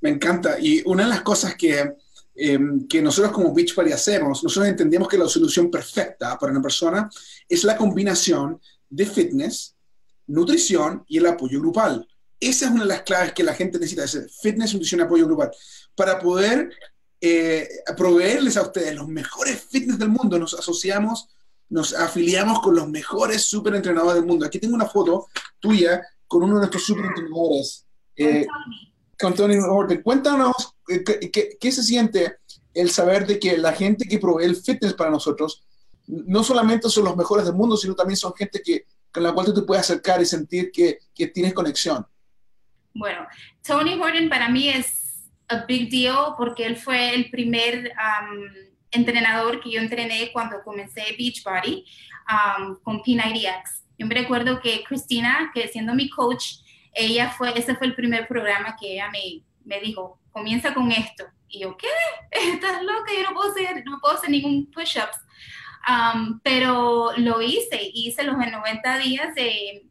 Me 0.00 0.08
encanta. 0.08 0.58
Y 0.58 0.82
una 0.86 1.02
de 1.02 1.10
las 1.10 1.20
cosas 1.20 1.54
que, 1.54 1.96
em, 2.34 2.88
que 2.88 3.02
nosotros 3.02 3.32
como 3.32 3.52
Beachbody 3.52 3.92
hacemos, 3.92 4.42
nosotros 4.42 4.70
entendemos 4.70 5.06
que 5.06 5.18
la 5.18 5.28
solución 5.28 5.70
perfecta 5.70 6.38
para 6.38 6.52
una 6.52 6.62
persona 6.62 7.10
es 7.46 7.62
la 7.64 7.76
combinación 7.76 8.58
de 8.88 9.04
fitness, 9.04 9.76
nutrición 10.28 11.04
y 11.08 11.18
el 11.18 11.26
apoyo 11.26 11.60
grupal. 11.60 12.08
Esa 12.40 12.66
es 12.66 12.70
una 12.70 12.82
de 12.82 12.88
las 12.88 13.02
claves 13.02 13.32
que 13.32 13.42
la 13.42 13.54
gente 13.54 13.78
necesita, 13.78 14.04
es 14.04 14.38
fitness, 14.40 14.72
nutrición, 14.72 15.00
apoyo 15.00 15.26
grupal, 15.26 15.50
para 15.94 16.18
poder 16.18 16.70
eh, 17.20 17.68
proveerles 17.96 18.56
a 18.56 18.62
ustedes 18.62 18.94
los 18.94 19.08
mejores 19.08 19.60
fitness 19.68 19.98
del 19.98 20.10
mundo. 20.10 20.38
Nos 20.38 20.54
asociamos, 20.54 21.28
nos 21.68 21.94
afiliamos 21.94 22.60
con 22.60 22.76
los 22.76 22.88
mejores 22.88 23.42
super 23.42 23.74
entrenadores 23.74 24.16
del 24.16 24.26
mundo. 24.26 24.46
Aquí 24.46 24.58
tengo 24.58 24.76
una 24.76 24.86
foto 24.86 25.28
tuya 25.58 26.02
con 26.26 26.42
uno 26.44 26.54
de 26.54 26.60
nuestros 26.60 26.84
super 26.84 27.06
entrenadores, 27.06 27.86
eh, 28.14 28.46
con 29.18 29.34
Tony 29.34 29.56
Horton. 29.56 30.02
Cuéntanos 30.02 30.74
eh, 30.88 31.02
¿qué, 31.02 31.56
qué, 31.58 31.72
se 31.72 31.82
siente 31.82 32.36
el 32.72 32.90
saber 32.90 33.26
de 33.26 33.38
que 33.40 33.58
la 33.58 33.72
gente 33.72 34.06
que 34.06 34.18
provee 34.18 34.44
el 34.44 34.56
fitness 34.56 34.94
para 34.94 35.10
nosotros 35.10 35.64
no 36.06 36.42
solamente 36.42 36.88
son 36.88 37.04
los 37.04 37.16
mejores 37.16 37.44
del 37.44 37.54
mundo, 37.54 37.76
sino 37.76 37.94
también 37.94 38.16
son 38.16 38.34
gente 38.34 38.62
que, 38.62 38.86
con 39.12 39.22
la 39.22 39.32
cual 39.32 39.46
tú 39.46 39.54
te 39.54 39.62
puedes 39.62 39.84
acercar 39.84 40.22
y 40.22 40.26
sentir 40.26 40.70
que, 40.70 41.00
que 41.14 41.26
tienes 41.26 41.52
conexión. 41.52 42.06
Bueno, 42.98 43.28
Tony 43.64 43.94
Horton 43.94 44.28
para 44.28 44.48
mí 44.48 44.68
es 44.68 45.30
a 45.46 45.64
big 45.66 45.88
deal 45.88 46.34
porque 46.36 46.66
él 46.66 46.76
fue 46.76 47.14
el 47.14 47.30
primer 47.30 47.92
um, 47.92 48.40
entrenador 48.90 49.60
que 49.60 49.70
yo 49.70 49.80
entrené 49.80 50.30
cuando 50.32 50.64
comencé 50.64 51.14
Beachbody 51.16 51.84
um, 52.28 52.74
con 52.82 53.00
P90X. 53.00 53.84
Yo 53.98 54.06
me 54.06 54.16
recuerdo 54.16 54.60
que 54.60 54.82
Cristina, 54.82 55.52
que 55.54 55.68
siendo 55.68 55.94
mi 55.94 56.10
coach, 56.10 56.56
ella 56.92 57.30
fue, 57.30 57.56
ese 57.56 57.76
fue 57.76 57.86
el 57.86 57.94
primer 57.94 58.26
programa 58.26 58.76
que 58.76 58.94
ella 58.94 59.08
me, 59.12 59.44
me 59.64 59.80
dijo, 59.80 60.18
comienza 60.32 60.74
con 60.74 60.90
esto. 60.90 61.24
Y 61.48 61.60
yo, 61.60 61.76
¿qué? 61.76 61.86
Estás 62.52 62.82
loca, 62.82 63.12
yo 63.16 63.30
no 63.30 63.34
puedo 63.34 63.52
hacer, 63.52 63.84
no 63.84 64.00
puedo 64.00 64.16
hacer 64.16 64.30
ningún 64.30 64.68
push-ups. 64.72 65.20
Um, 65.88 66.40
pero 66.42 67.12
lo 67.16 67.40
hice, 67.40 67.78
hice 67.94 68.24
los 68.24 68.36
90 68.36 68.98
días 68.98 69.34
de, 69.36 69.87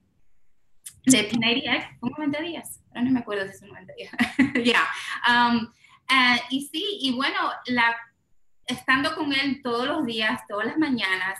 de 1.08 1.30
P90X, 1.30 2.00
90 2.02 2.42
días? 2.42 2.82
no 2.94 3.12
me 3.12 3.20
acuerdo 3.20 3.48
si 3.52 3.60
son 3.60 3.70
90 3.70 3.94
días. 3.94 4.12
ya. 4.66 4.84
Um, 5.28 5.68
eh, 6.10 6.42
y 6.50 6.68
sí, 6.68 7.00
y 7.02 7.14
bueno, 7.14 7.38
la, 7.68 7.96
estando 8.66 9.16
con 9.16 9.34
él 9.34 9.62
todos 9.62 9.88
los 9.88 10.06
días, 10.06 10.42
todas 10.48 10.68
las 10.68 10.78
mañanas, 10.78 11.40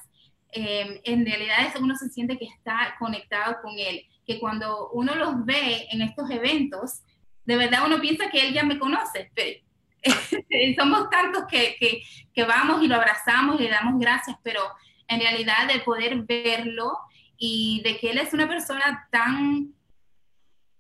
em, 0.51 1.00
en 1.03 1.25
realidad 1.25 1.74
uno 1.81 1.95
se 1.95 2.09
siente 2.09 2.38
que 2.38 2.45
está 2.45 2.95
conectado 3.00 3.57
con 3.62 3.77
él, 3.77 4.05
que 4.25 4.39
cuando 4.39 4.89
uno 4.91 5.15
los 5.15 5.45
ve 5.45 5.88
en 5.91 6.01
estos 6.01 6.29
eventos, 6.29 7.01
de 7.45 7.57
verdad 7.57 7.83
uno 7.86 8.00
piensa 8.00 8.29
que 8.29 8.47
él 8.47 8.53
ya 8.53 8.63
me 8.63 8.79
conoce, 8.79 9.31
pero 9.33 9.59
somos 10.79 11.09
tantos 11.09 11.43
que, 11.50 11.75
que, 11.79 12.01
que, 12.33 12.43
vamos 12.43 12.83
y 12.83 12.88
lo 12.88 12.95
abrazamos 12.95 13.59
y 13.59 13.63
le 13.63 13.69
damos 13.69 14.00
gracias, 14.00 14.38
pero 14.43 14.62
en 15.07 15.19
realidad 15.19 15.67
de 15.67 15.79
poder 15.79 16.24
verlo 16.24 16.97
y 17.38 17.82
de 17.84 17.98
que 17.98 18.12
él 18.12 18.17
es 18.17 18.34
una 18.34 18.48
persona 18.48 19.08
tan 19.12 19.74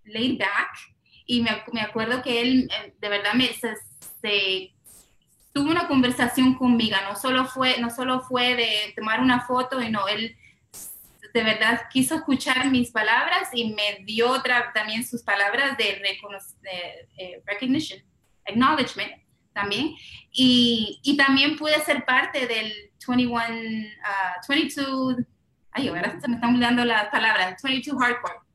laid 0.03 0.39
back 0.39 0.77
y 1.25 1.41
me, 1.41 1.51
me 1.73 1.81
acuerdo 1.81 2.21
que 2.21 2.41
él 2.41 2.69
eh, 2.71 2.93
de 2.99 3.09
verdad 3.09 3.33
me 3.33 3.49
se, 3.53 4.73
tuvo 5.53 5.71
una 5.71 5.87
conversación 5.87 6.55
conmigo, 6.55 6.97
no 7.09 7.15
solo 7.15 7.45
fue 7.45 7.79
no 7.79 7.89
solo 7.89 8.21
fue 8.21 8.55
de 8.55 8.93
tomar 8.95 9.21
una 9.21 9.41
foto 9.41 9.81
y 9.81 9.89
no 9.89 10.07
él 10.07 10.35
de 11.33 11.43
verdad 11.43 11.83
quiso 11.91 12.15
escuchar 12.15 12.69
mis 12.71 12.91
palabras 12.91 13.49
y 13.53 13.73
me 13.73 14.03
dio 14.05 14.29
otra 14.31 14.71
también 14.73 15.05
sus 15.05 15.21
palabras 15.23 15.77
de, 15.77 16.01
de 16.01 16.19
eh, 17.17 17.41
recognition, 17.45 18.01
acknowledgement 18.45 19.11
también. 19.57 19.95
Y, 20.31 20.99
y, 21.03 21.17
también 21.17 21.57
pude 21.57 21.79
ser 21.81 22.05
parte 22.05 22.45
del 22.47 22.71
21, 23.07 23.43
22, 24.47 24.87
uh, 24.87 25.25
ay, 25.77 25.87
ahora 25.87 26.19
se 26.19 26.27
me 26.27 26.35
están 26.35 26.55
olvidando 26.55 26.83
las 26.85 27.09
palabras, 27.09 27.61
22 27.61 27.99
Hardcore. 27.99 28.47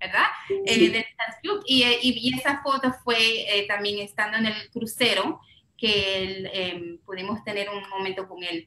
¿verdad? 0.00 0.24
Eh, 0.66 2.00
y, 2.00 2.28
y, 2.28 2.34
esa 2.34 2.62
foto 2.62 2.90
fue 3.04 3.18
eh, 3.18 3.66
también 3.68 3.98
estando 3.98 4.38
en 4.38 4.46
el 4.46 4.70
crucero 4.70 5.40
que 5.76 6.48
em, 6.52 6.98
pudimos 7.04 7.44
tener 7.44 7.68
un 7.68 7.86
momento 7.88 8.26
con 8.26 8.42
él. 8.42 8.66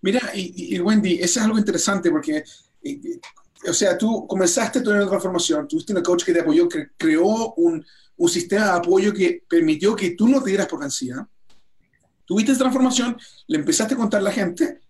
Mira, 0.00 0.20
y, 0.34 0.78
Wendy, 0.80 1.14
eso 1.14 1.38
es 1.38 1.44
algo 1.44 1.58
interesante 1.58 2.10
porque, 2.10 2.42
o 3.68 3.72
sea, 3.72 3.96
tú 3.96 4.26
comenzaste 4.26 4.80
tu 4.80 4.90
transformación, 4.90 5.68
tuviste 5.68 5.92
una 5.92 6.02
coach 6.02 6.24
que 6.24 6.32
te 6.32 6.40
apoyó, 6.40 6.68
que 6.68 6.88
creó 6.96 7.52
un, 7.54 7.84
un 8.16 8.28
sistema 8.28 8.64
de 8.64 8.78
apoyo 8.78 9.12
que 9.12 9.42
permitió 9.48 9.94
que 9.94 10.10
tú 10.10 10.28
no 10.28 10.42
te 10.42 10.50
dieras 10.50 10.66
por 10.66 10.80
vencida. 10.80 11.28
Tuviste 12.24 12.52
esa 12.52 12.60
transformación, 12.60 13.18
le 13.46 13.58
empezaste 13.58 13.94
a 13.94 13.98
contar 13.98 14.20
a 14.20 14.24
la 14.24 14.32
gente 14.32 14.80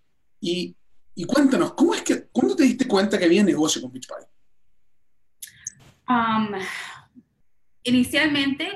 y, 0.41 0.77
y 1.15 1.25
cuéntanos, 1.25 1.75
¿cómo 1.75 1.95
es 1.95 2.03
que, 2.03 2.27
¿cuándo 2.29 2.57
te 2.57 2.65
diste 2.65 2.89
cuenta 2.89 3.19
que 3.19 3.25
había 3.25 3.43
negocio 3.43 3.83
con 3.83 3.93
Beachbody? 3.93 4.25
Um, 6.09 6.53
inicialmente, 7.83 8.69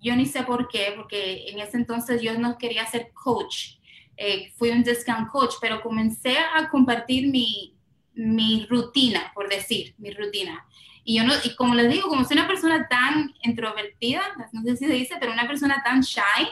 yo 0.00 0.14
ni 0.16 0.26
sé 0.26 0.42
por 0.44 0.68
qué, 0.68 0.92
porque 0.96 1.48
en 1.48 1.58
ese 1.58 1.76
entonces 1.76 2.22
yo 2.22 2.38
no 2.38 2.58
quería 2.58 2.86
ser 2.86 3.12
coach. 3.12 3.78
Eh, 4.16 4.52
fui 4.56 4.70
un 4.70 4.82
discount 4.82 5.28
coach, 5.30 5.54
pero 5.60 5.80
comencé 5.82 6.36
a 6.38 6.68
compartir 6.68 7.28
mi, 7.28 7.76
mi 8.14 8.66
rutina, 8.68 9.32
por 9.34 9.48
decir, 9.48 9.94
mi 9.98 10.10
rutina. 10.10 10.66
Y 11.04 11.16
yo 11.16 11.24
no, 11.24 11.32
y 11.42 11.54
como 11.56 11.74
les 11.74 11.90
digo, 11.90 12.08
como 12.08 12.24
soy 12.24 12.36
una 12.36 12.46
persona 12.46 12.86
tan 12.88 13.34
introvertida, 13.42 14.22
no 14.52 14.62
sé 14.62 14.76
si 14.76 14.86
se 14.86 14.92
dice, 14.92 15.16
pero 15.18 15.32
una 15.32 15.46
persona 15.46 15.82
tan 15.82 16.02
shy, 16.02 16.46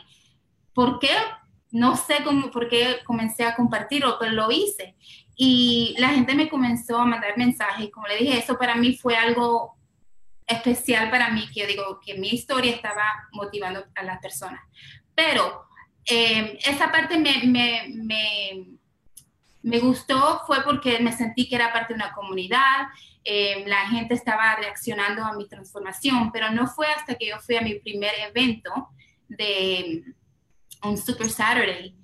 ¿por 0.73 0.99
qué? 0.99 1.11
No 1.71 1.97
sé 1.97 2.17
cómo, 2.25 2.51
por 2.51 2.69
qué 2.69 2.99
comencé 3.05 3.45
a 3.45 3.55
compartirlo, 3.55 4.17
pero 4.19 4.33
lo 4.33 4.51
hice. 4.51 4.97
Y 5.41 5.95
la 5.99 6.09
gente 6.09 6.35
me 6.35 6.49
comenzó 6.49 6.99
a 6.99 7.07
mandar 7.07 7.39
mensajes. 7.39 7.87
Y 7.87 7.91
como 7.91 8.09
le 8.09 8.17
dije, 8.17 8.39
eso 8.39 8.59
para 8.59 8.75
mí 8.75 8.97
fue 8.97 9.17
algo 9.17 9.79
especial 10.47 11.11
para 11.11 11.31
mí, 11.31 11.47
que 11.55 11.61
yo 11.61 11.67
digo 11.67 12.01
que 12.05 12.19
mi 12.19 12.31
historia 12.31 12.75
estaba 12.75 13.05
motivando 13.33 13.85
a 13.95 14.03
las 14.03 14.19
personas. 14.19 14.61
Pero 15.15 15.69
eh, 16.05 16.59
esa 16.65 16.91
parte 16.91 17.19
me, 17.19 17.43
me, 17.45 17.89
me, 17.95 18.67
me, 19.63 19.79
gustó 19.79 20.43
fue 20.47 20.65
porque 20.65 20.99
me 21.01 21.13
sentí 21.13 21.49
que 21.49 21.55
era 21.55 21.73
parte 21.73 21.93
de 21.93 22.01
una 22.03 22.13
comunidad, 22.15 22.89
eh, 23.23 23.63
la 23.67 23.87
gente 23.89 24.15
estaba 24.15 24.57
reaccionando 24.57 25.23
a 25.23 25.35
mi 25.35 25.47
transformación, 25.47 26.33
pero 26.33 26.51
no 26.51 26.67
fue 26.67 26.87
hasta 26.87 27.15
que 27.15 27.29
yo 27.29 27.39
fui 27.41 27.57
a 27.57 27.61
mi 27.61 27.75
primer 27.75 28.13
evento 28.29 28.89
de 29.29 30.03
un 30.83 30.97
Super 30.97 31.29
Saturday 31.29 31.95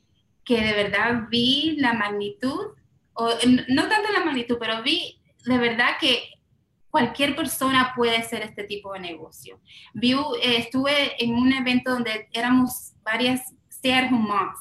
que 0.45 0.61
de 0.61 0.73
verdad 0.75 1.23
vi 1.31 1.77
la 1.79 1.95
magnitud, 1.95 2.77
o, 3.15 3.29
no 3.69 3.89
tanto 3.89 4.13
la 4.13 4.25
magnitud, 4.25 4.57
pero 4.59 4.83
vi 4.83 5.21
de 5.45 5.59
verdad 5.59 5.97
que 6.01 6.31
cualquier 6.91 7.35
persona 7.35 7.93
puede 7.97 8.17
hacer 8.17 8.43
este 8.43 8.65
tipo 8.65 8.93
de 8.93 9.01
negocio. 9.01 9.61
Vi, 9.95 10.13
eh, 10.13 10.59
estuve 10.59 11.23
en 11.23 11.35
un 11.35 11.53
evento 11.53 11.91
donde 11.91 12.29
éramos 12.33 12.93
varias 13.03 13.55
ser 13.69 14.11
moms, 14.11 14.59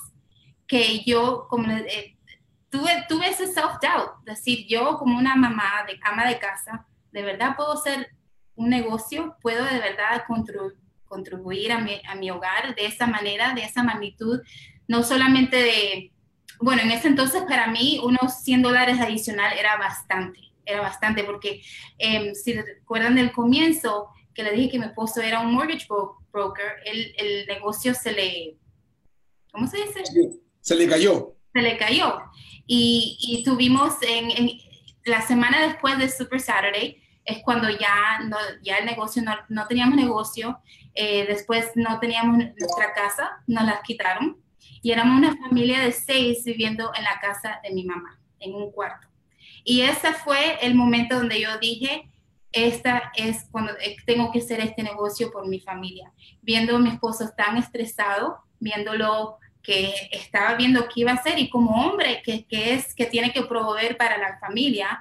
que 0.67 1.03
yo 1.05 1.47
como 1.49 1.71
eh, 1.71 2.17
tuve, 2.69 3.05
tuve 3.07 3.29
ese 3.29 3.45
self-doubt, 3.45 4.23
decir, 4.23 4.65
yo 4.67 4.97
como 4.97 5.17
una 5.17 5.35
mamá, 5.35 5.85
de 5.87 5.99
ama 6.03 6.27
de 6.27 6.39
casa, 6.39 6.87
¿de 7.11 7.21
verdad 7.21 7.55
puedo 7.55 7.73
hacer 7.73 8.09
un 8.55 8.69
negocio? 8.69 9.37
¿Puedo 9.41 9.63
de 9.65 9.79
verdad 9.79 10.23
contribuir 11.05 11.71
a 11.71 11.79
mi, 11.79 12.01
a 12.07 12.15
mi 12.15 12.31
hogar 12.31 12.75
de 12.75 12.87
esa 12.87 13.05
manera, 13.05 13.53
de 13.53 13.63
esa 13.63 13.83
magnitud? 13.83 14.41
No 14.87 15.03
solamente 15.03 15.57
de, 15.57 16.12
bueno, 16.59 16.81
en 16.81 16.91
ese 16.91 17.07
entonces 17.07 17.43
para 17.43 17.67
mí 17.67 17.99
unos 18.03 18.43
100 18.43 18.61
dólares 18.61 18.99
adicional 18.99 19.57
era 19.57 19.77
bastante 19.77 20.53
era 20.65 20.81
bastante, 20.81 21.23
porque 21.23 21.61
eh, 21.97 22.33
si 22.35 22.53
recuerdan 22.53 23.15
del 23.15 23.31
comienzo, 23.31 24.09
que 24.33 24.43
le 24.43 24.51
dije 24.51 24.71
que 24.71 24.79
mi 24.79 24.85
esposo 24.85 25.21
era 25.21 25.39
un 25.39 25.53
mortgage 25.53 25.87
broker, 26.31 26.73
el, 26.85 27.13
el 27.17 27.47
negocio 27.47 27.93
se 27.93 28.11
le, 28.11 28.57
¿cómo 29.51 29.67
se 29.67 29.77
dice? 29.77 30.03
Se 30.59 30.75
le 30.75 30.87
cayó. 30.87 31.35
Se 31.53 31.61
le 31.61 31.77
cayó. 31.77 32.19
Y, 32.65 33.17
y 33.21 33.43
tuvimos 33.43 33.95
en, 34.01 34.31
en, 34.31 34.49
la 35.05 35.21
semana 35.21 35.67
después 35.67 35.97
de 35.97 36.09
Super 36.09 36.39
Saturday, 36.39 37.01
es 37.25 37.41
cuando 37.43 37.69
ya, 37.69 38.19
no, 38.27 38.37
ya 38.63 38.77
el 38.77 38.85
negocio, 38.85 39.21
no, 39.21 39.35
no 39.49 39.67
teníamos 39.67 39.95
negocio, 39.95 40.59
eh, 40.93 41.25
después 41.27 41.71
no 41.75 41.99
teníamos 41.99 42.37
nuestra 42.37 42.93
casa, 42.93 43.43
nos 43.47 43.65
la 43.65 43.81
quitaron 43.83 44.42
y 44.83 44.91
éramos 44.91 45.17
una 45.17 45.35
familia 45.37 45.79
de 45.79 45.93
seis 45.93 46.43
viviendo 46.43 46.91
en 46.95 47.05
la 47.05 47.17
casa 47.19 47.59
de 47.63 47.71
mi 47.71 47.85
mamá, 47.85 48.19
en 48.39 48.53
un 48.53 48.69
cuarto. 48.71 49.07
Y 49.63 49.81
ese 49.81 50.13
fue 50.13 50.57
el 50.61 50.75
momento 50.75 51.15
donde 51.15 51.39
yo 51.39 51.57
dije, 51.57 52.11
esta 52.51 53.11
es 53.15 53.47
cuando 53.49 53.71
eh, 53.79 53.95
tengo 54.05 54.29
que 54.31 54.39
hacer 54.39 54.59
este 54.59 54.83
negocio 54.83 55.31
por 55.31 55.47
mi 55.47 55.61
familia. 55.61 56.11
Viendo 56.41 56.75
a 56.75 56.79
mi 56.79 56.89
esposo 56.89 57.29
tan 57.35 57.57
estresado, 57.57 58.39
viéndolo 58.59 59.37
que 59.63 59.93
estaba 60.11 60.55
viendo 60.55 60.89
qué 60.89 60.99
iba 61.01 61.11
a 61.11 61.15
hacer 61.15 61.39
y 61.39 61.49
como 61.49 61.87
hombre 61.87 62.21
que, 62.21 62.45
que, 62.45 62.73
es 62.73 62.93
que 62.93 63.05
tiene 63.05 63.31
que 63.31 63.43
proveer 63.43 63.95
para 63.95 64.17
la 64.17 64.37
familia, 64.37 64.99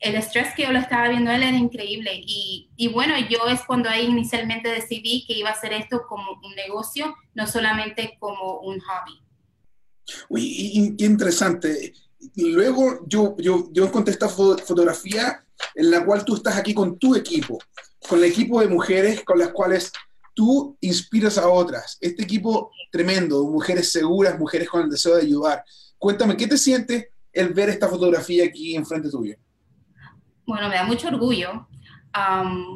el 0.00 0.14
estrés 0.14 0.54
que 0.54 0.62
yo 0.62 0.72
lo 0.72 0.78
estaba 0.78 1.08
viendo 1.08 1.30
él 1.30 1.42
era 1.42 1.56
increíble. 1.56 2.10
Y, 2.14 2.70
y, 2.76 2.88
bueno, 2.88 3.14
yo 3.28 3.46
es 3.48 3.60
cuando 3.62 3.88
ahí 3.88 4.06
inicialmente 4.06 4.68
decidí 4.68 5.24
que 5.26 5.34
iba 5.34 5.50
a 5.50 5.52
hacer 5.52 5.72
esto 5.72 6.02
como 6.08 6.40
un 6.42 6.54
negocio, 6.54 7.14
no 7.34 7.46
solamente 7.46 8.16
como 8.18 8.60
un 8.60 8.80
hobby. 8.80 9.20
Uy, 10.28 10.96
qué 10.98 11.04
interesante 11.04 11.92
luego 12.36 13.04
yo, 13.06 13.36
yo, 13.38 13.68
yo 13.72 13.86
encontré 13.86 14.12
esta 14.12 14.28
fotografía 14.28 15.44
en 15.74 15.90
la 15.90 16.04
cual 16.04 16.24
tú 16.24 16.36
estás 16.36 16.56
aquí 16.56 16.74
con 16.74 16.98
tu 16.98 17.14
equipo, 17.14 17.58
con 18.08 18.18
el 18.18 18.24
equipo 18.24 18.60
de 18.60 18.68
mujeres 18.68 19.22
con 19.24 19.38
las 19.38 19.50
cuales 19.50 19.92
tú 20.34 20.76
inspiras 20.80 21.38
a 21.38 21.48
otras. 21.48 21.98
Este 22.00 22.22
equipo 22.22 22.70
tremendo, 22.90 23.44
mujeres 23.44 23.92
seguras, 23.92 24.38
mujeres 24.38 24.68
con 24.68 24.82
el 24.82 24.90
deseo 24.90 25.16
de 25.16 25.22
ayudar. 25.22 25.64
Cuéntame, 25.98 26.36
¿qué 26.36 26.46
te 26.46 26.56
sientes 26.56 27.06
el 27.32 27.52
ver 27.52 27.68
esta 27.68 27.88
fotografía 27.88 28.44
aquí 28.44 28.74
enfrente 28.74 29.10
tuyo? 29.10 29.36
Bueno, 30.50 30.68
me 30.68 30.74
da 30.74 30.82
mucho 30.82 31.06
orgullo, 31.06 31.68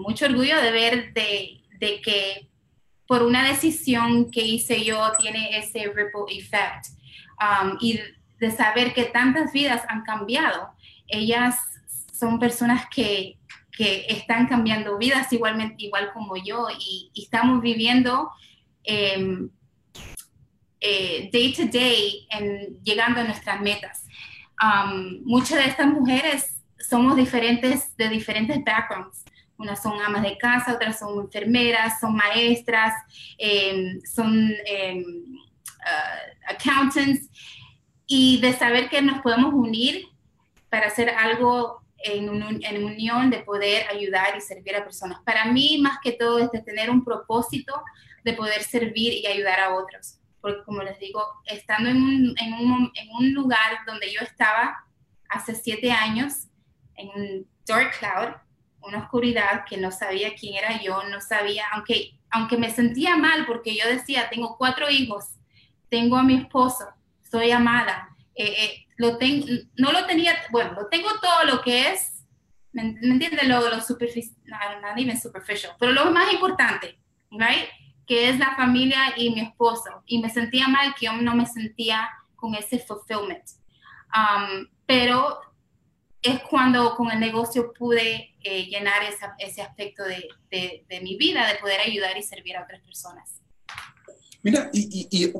mucho 0.07 0.26
orgullo 0.26 0.62
de 0.62 0.71
ver 0.71 1.12
de, 1.12 2.00
que 2.02 2.49
por 3.04 3.25
una 3.25 3.49
decisión 3.49 4.31
que 4.31 4.43
hice 4.43 4.85
yo 4.85 5.11
tiene 5.19 5.59
ese 5.59 5.88
ripple 5.88 6.38
effect. 6.38 6.87
Y 7.81 7.99
de 8.38 8.50
saber 8.52 8.95
que 8.95 9.07
tantas 9.07 9.52
vidas 9.52 9.83
han 9.88 10.04
cambiado. 10.04 10.71
Ellas 11.09 11.59
son 12.16 12.38
personas 12.38 12.87
que, 12.95 13.38
que 13.73 14.07
están 14.09 14.47
cambiando 14.47 14.97
vidas 14.97 15.33
igualmente, 15.33 15.87
igual 15.87 16.12
como 16.12 16.37
yo, 16.37 16.69
y, 16.78 17.11
estamos 17.16 17.61
viviendo 17.61 18.31
em, 18.85 19.50
eh, 20.81 21.28
day 21.33 21.52
to 21.52 21.64
day 21.66 22.28
en 22.31 22.78
llegando 22.85 23.21
a 23.21 23.25
nuestras 23.25 23.61
metas. 23.61 24.07
Muchas 25.25 25.59
de 25.59 25.64
estas 25.64 25.88
mujeres 25.88 26.54
somos 26.88 27.17
diferentes, 27.17 27.97
de 27.97 28.09
diferentes 28.09 28.62
backgrounds. 28.64 29.25
Unas 29.57 29.83
son 29.83 30.00
amas 30.00 30.23
de 30.23 30.37
casa, 30.37 30.75
otras 30.75 30.99
son 30.99 31.21
enfermeras, 31.21 32.00
son 32.00 32.17
maestras, 32.17 32.93
em, 33.38 34.00
son 34.05 34.53
em, 34.67 35.03
uh, 35.03 36.53
accountants. 36.53 37.29
Y 38.07 38.41
de 38.41 38.53
saber 38.53 38.88
que 38.88 39.00
nos 39.00 39.23
podemos 39.23 39.55
unir 39.55 40.07
para 40.69 40.88
hacer 40.88 41.09
algo 41.11 41.83
en, 41.99 42.29
en, 42.62 42.85
unión 42.85 43.31
de 43.31 43.38
poder 43.38 43.87
ayudar 43.88 44.37
y 44.37 44.41
servir 44.41 44.76
a 44.76 44.85
personas. 44.85 45.21
Para 45.25 45.47
mí, 45.47 45.79
más 45.81 45.99
que 46.03 46.12
todo, 46.12 46.38
es 46.38 46.50
de 46.50 46.61
tener 46.61 46.91
un 46.91 47.03
propósito 47.03 47.83
de 48.25 48.35
poder 48.35 48.62
servir 48.62 49.12
y 49.14 49.26
ayudar 49.26 49.61
a 49.61 49.75
otros 49.75 50.19
porque 50.45 50.62
como 50.64 50.83
les 50.83 50.99
digo, 50.99 51.23
estando 51.47 51.88
en 51.88 51.97
un, 51.97 52.35
en 52.38 52.53
un, 52.53 52.93
en 52.95 53.09
un 53.19 53.33
lugar 53.33 53.79
donde 53.87 54.12
yo 54.12 54.21
estaba 54.21 54.85
hace 55.26 55.55
siete 55.55 55.91
años, 55.91 56.49
en 56.97 57.09
un 57.09 57.47
dark 57.67 57.93
cloud, 57.99 58.35
una 58.83 58.99
oscuridad 58.99 59.65
que 59.69 59.77
no 59.77 59.91
sabía 59.91 60.35
quién 60.35 60.55
era 60.55 60.81
yo, 60.83 61.03
no 61.05 61.21
sabía, 61.21 61.65
aunque, 61.73 62.19
aunque 62.31 62.57
me 62.57 62.71
sentía 62.71 63.17
mal 63.17 63.47
porque 63.47 63.75
yo 63.75 63.89
decía, 63.89 64.29
tengo 64.31 64.57
cuatro 64.59 64.91
hijos, 64.91 65.25
tengo 65.89 66.17
a 66.17 66.23
mi 66.23 66.37
esposo, 66.37 66.85
soy 67.31 67.51
amada, 67.51 68.09
eh, 68.35 68.65
eh, 68.65 68.87
lo 68.97 69.17
tengo, 69.17 69.47
no 69.77 69.93
lo 69.93 70.07
tenía, 70.07 70.35
bueno, 70.51 70.73
lo 70.73 70.89
tengo 70.89 71.09
todo 71.21 71.45
lo 71.45 71.63
que 71.63 71.93
es, 71.93 72.25
¿me, 72.73 72.83
entiendes? 72.83 73.49
Lo, 73.49 73.69
lo 73.69 73.81
superficial, 73.81 74.37
no, 74.45 74.59
no, 74.95 75.21
superficial, 75.21 75.75
pero 75.79 75.93
lo 75.93 76.11
más 76.11 76.33
importante, 76.33 76.99
right? 77.31 77.69
que 78.07 78.29
es 78.29 78.39
la 78.39 78.55
familia 78.57 79.15
y 79.17 79.31
mi 79.31 79.41
esposo. 79.41 80.03
Y 80.07 80.21
me 80.21 80.31
sentía 80.31 80.69
mal 80.69 80.95
que 80.95 81.07
yo 81.07 81.13
no 81.15 81.35
me 81.35 81.47
sentía 81.47 82.09
con 82.37 82.55
ese 82.55 82.79
fulfillment. 82.79 83.45
Um, 84.15 84.69
pero 84.87 85.41
es 86.25 86.40
cuando 86.40 86.95
con 86.97 87.11
el 87.11 87.21
negocio 87.21 87.73
pude 87.75 88.35
eh, 88.43 88.64
llenar 88.64 89.02
ese 89.38 89.62
aspecto 89.62 90.02
de, 90.04 90.26
de, 90.50 91.00
mi 91.02 91.16
vida, 91.16 91.47
de 91.47 91.59
poder 91.59 91.81
ayudar 91.81 92.16
y 92.16 92.23
servir 92.23 92.57
a 92.57 92.64
otras 92.64 92.81
personas. 92.81 93.43
Mira, 94.43 94.71
y, 94.73 95.07
y, 95.11 95.33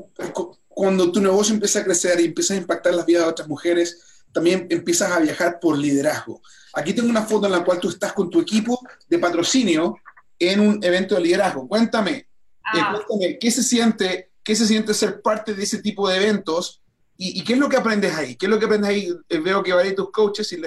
cuando 0.67 1.11
tu 1.11 1.19
negocio 1.19 1.55
empieza 1.55 1.79
a 1.79 1.83
crecer 1.83 2.19
y 2.19 2.25
empieza 2.25 2.53
a 2.53 2.57
impactar 2.57 2.93
las 2.93 3.05
vidas 3.05 3.23
de 3.23 3.29
otras 3.29 3.47
mujeres, 3.47 4.25
también 4.31 4.67
empiezas 4.69 5.11
a 5.11 5.19
viajar 5.19 5.59
por 5.59 5.75
liderazgo. 5.75 6.41
Aquí 6.73 6.93
tengo 6.93 7.09
una 7.09 7.23
foto 7.23 7.47
en 7.47 7.53
la 7.53 7.63
cual 7.63 7.79
tú 7.79 7.89
estás 7.89 8.13
con 8.13 8.29
tu 8.29 8.39
equipo 8.39 8.79
de 9.09 9.17
patrocinio 9.17 9.97
en 10.37 10.59
un 10.59 10.83
evento 10.83 11.15
de 11.15 11.21
liderazgo. 11.21 11.67
Cuéntame, 11.67 12.11
eh, 12.11 12.27
ah. 12.75 13.01
¿qué 13.39 13.49
se 13.49 13.63
siente, 13.63 14.33
qué 14.43 14.55
se 14.55 14.67
siente 14.67 14.93
ser 14.93 15.21
parte 15.23 15.55
de 15.55 15.63
ese 15.63 15.81
tipo 15.81 16.07
de 16.07 16.17
eventos? 16.17 16.83
¿Y, 17.17 17.43
qué 17.43 17.53
es 17.53 17.59
lo 17.59 17.69
que 17.69 17.77
aprendes 17.77 18.15
ahí? 18.15 18.35
¿Qué 18.35 18.45
es 18.45 18.49
lo 18.49 18.59
que 18.59 18.65
aprendes 18.65 18.89
ahí? 18.89 19.09
Eh, 19.29 19.39
veo 19.39 19.63
que 19.63 19.73
varios 19.73 19.95
tus 19.95 20.11
coaches 20.11 20.51
y, 20.51 20.57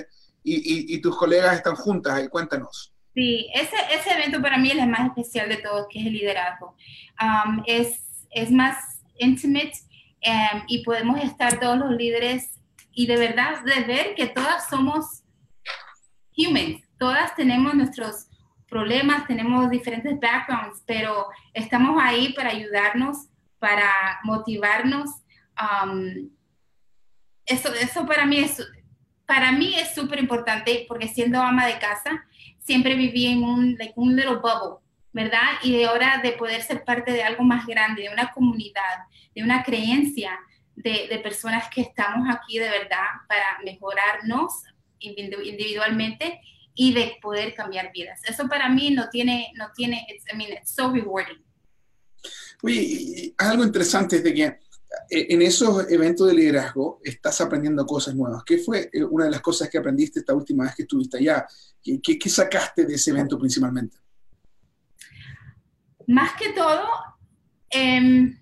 y, 0.43 0.95
y, 0.95 1.01
tus 1.01 1.17
colegas 1.17 1.57
están 1.57 1.77
juntas 1.77 2.15
ahí. 2.15 2.29
Cuéntanos. 2.29 2.93
Sí, 3.15 3.51
ese, 3.55 3.77
ese 3.93 4.13
evento 4.13 4.41
para 4.41 4.59
mí 4.59 4.71
es 4.71 4.79
el 4.79 4.89
más 4.89 5.09
especial 5.09 5.49
de 5.49 5.59
todos, 5.59 5.87
que 5.91 6.01
es 6.01 6.07
el 6.07 6.13
liderazgo. 6.13 6.77
Um, 7.21 7.63
es, 7.67 8.01
es 8.31 8.51
más 8.51 9.03
intimate 9.19 9.73
um, 10.27 10.63
y 10.69 10.85
podemos 10.85 11.21
estar 11.23 11.59
todos 11.59 11.79
los 11.79 11.91
líderes 11.91 12.53
y 12.93 13.07
de 13.07 13.17
verdad 13.17 13.63
de 13.65 13.81
ver 13.83 14.15
que 14.15 14.29
todas 14.29 14.69
somos 14.69 15.23
humans, 16.37 16.83
todas 16.99 17.35
tenemos 17.35 17.75
nuestros 17.75 18.29
problemas, 18.69 19.27
tenemos 19.27 19.71
diferentes 19.71 20.19
backgrounds, 20.21 20.83
pero 20.87 21.27
estamos 21.53 22.01
ahí 22.01 22.33
para 22.33 22.51
ayudarnos, 22.51 23.29
para 23.59 24.21
motivarnos. 24.25 25.11
Um, 25.61 26.31
eso, 27.49 27.73
eso 27.75 28.07
para 28.07 28.27
mí 28.27 28.39
es 28.39 28.63
para 29.29 29.53
mí 29.53 29.75
es 29.75 29.95
súper 29.95 30.21
importante 30.21 30.87
porque 30.89 31.07
siendo 31.07 31.39
ama 31.39 31.67
de 31.67 31.79
casa, 31.79 32.25
siempre 32.61 32.95
viví 32.95 33.27
en 33.27 33.43
un, 33.43 33.77
like, 33.79 33.93
un 33.95 34.17
little 34.17 34.37
bubble, 34.37 34.79
¿verdad? 35.13 35.59
Y 35.63 35.77
de 35.77 35.85
ahora 35.85 36.23
de 36.23 36.33
poder 36.33 36.63
ser 36.63 36.83
parte 36.83 37.13
de 37.13 37.23
algo 37.23 37.45
más 37.45 37.67
grande, 37.67 38.05
de 38.05 38.09
una 38.09 38.33
comunidad, 38.33 39.05
de 39.35 39.43
una 39.43 39.63
creencia 39.63 40.39
de, 40.75 41.09
de 41.11 41.19
personas 41.19 41.69
que 41.69 41.83
estamos 41.83 42.27
aquí 42.35 42.59
de 42.59 42.71
verdad 42.71 43.05
para 43.29 43.59
mejorarnos 43.63 44.63
individualmente 44.99 46.41
y 46.75 46.95
de 46.95 47.19
poder 47.21 47.55
cambiar 47.55 47.93
vidas. 47.93 48.23
Eso 48.25 48.49
para 48.49 48.71
mí 48.71 48.93
no 48.93 49.11
tiene, 49.11 49.53
no 49.57 49.73
tiene, 49.77 50.07
I 50.33 50.37
mean, 50.37 50.53
it's 50.55 50.71
so 50.75 50.91
rewarding. 50.91 51.45
Oye, 52.63 53.35
algo 53.37 53.63
interesante 53.63 54.17
es 54.17 54.25
de 54.25 54.33
que 54.33 54.59
en 55.11 55.43
esos 55.43 55.91
eventos 55.91 56.27
de 56.27 56.35
liderazgo 56.35 57.01
estás 57.05 57.41
aprendiendo 57.41 57.85
cosas 57.87 58.15
nuevas. 58.15 58.43
¿Qué 58.45 58.59
fue 58.59 58.91
eh, 58.93 59.05
una 59.05 59.25
de 59.25 59.31
las 59.31 59.41
cosas 59.41 59.69
que 59.69 59.79
aprendiste 59.79 60.21
esta 60.21 60.35
última 60.35 60.65
vez 60.65 60.75
que 60.75 60.83
estuviste 60.83 61.19
allá? 61.19 61.47
¿Qué, 61.83 62.01
qué, 62.01 62.29
sacaste 62.29 62.85
de 62.85 62.95
ese 62.95 63.11
evento 63.11 63.39
principalmente? 63.39 63.99
Más 66.07 66.33
que 66.39 66.53
todo, 66.53 66.89
em, 67.71 68.39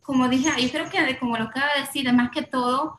como 0.00 0.28
dije, 0.28 0.50
yo 0.60 0.70
creo 0.70 0.90
que 0.90 1.18
como 1.18 1.36
lo 1.36 1.44
acaba 1.44 1.74
de 1.74 1.82
decir, 1.82 2.10
más 2.12 2.30
que 2.30 2.42
todo, 2.42 2.98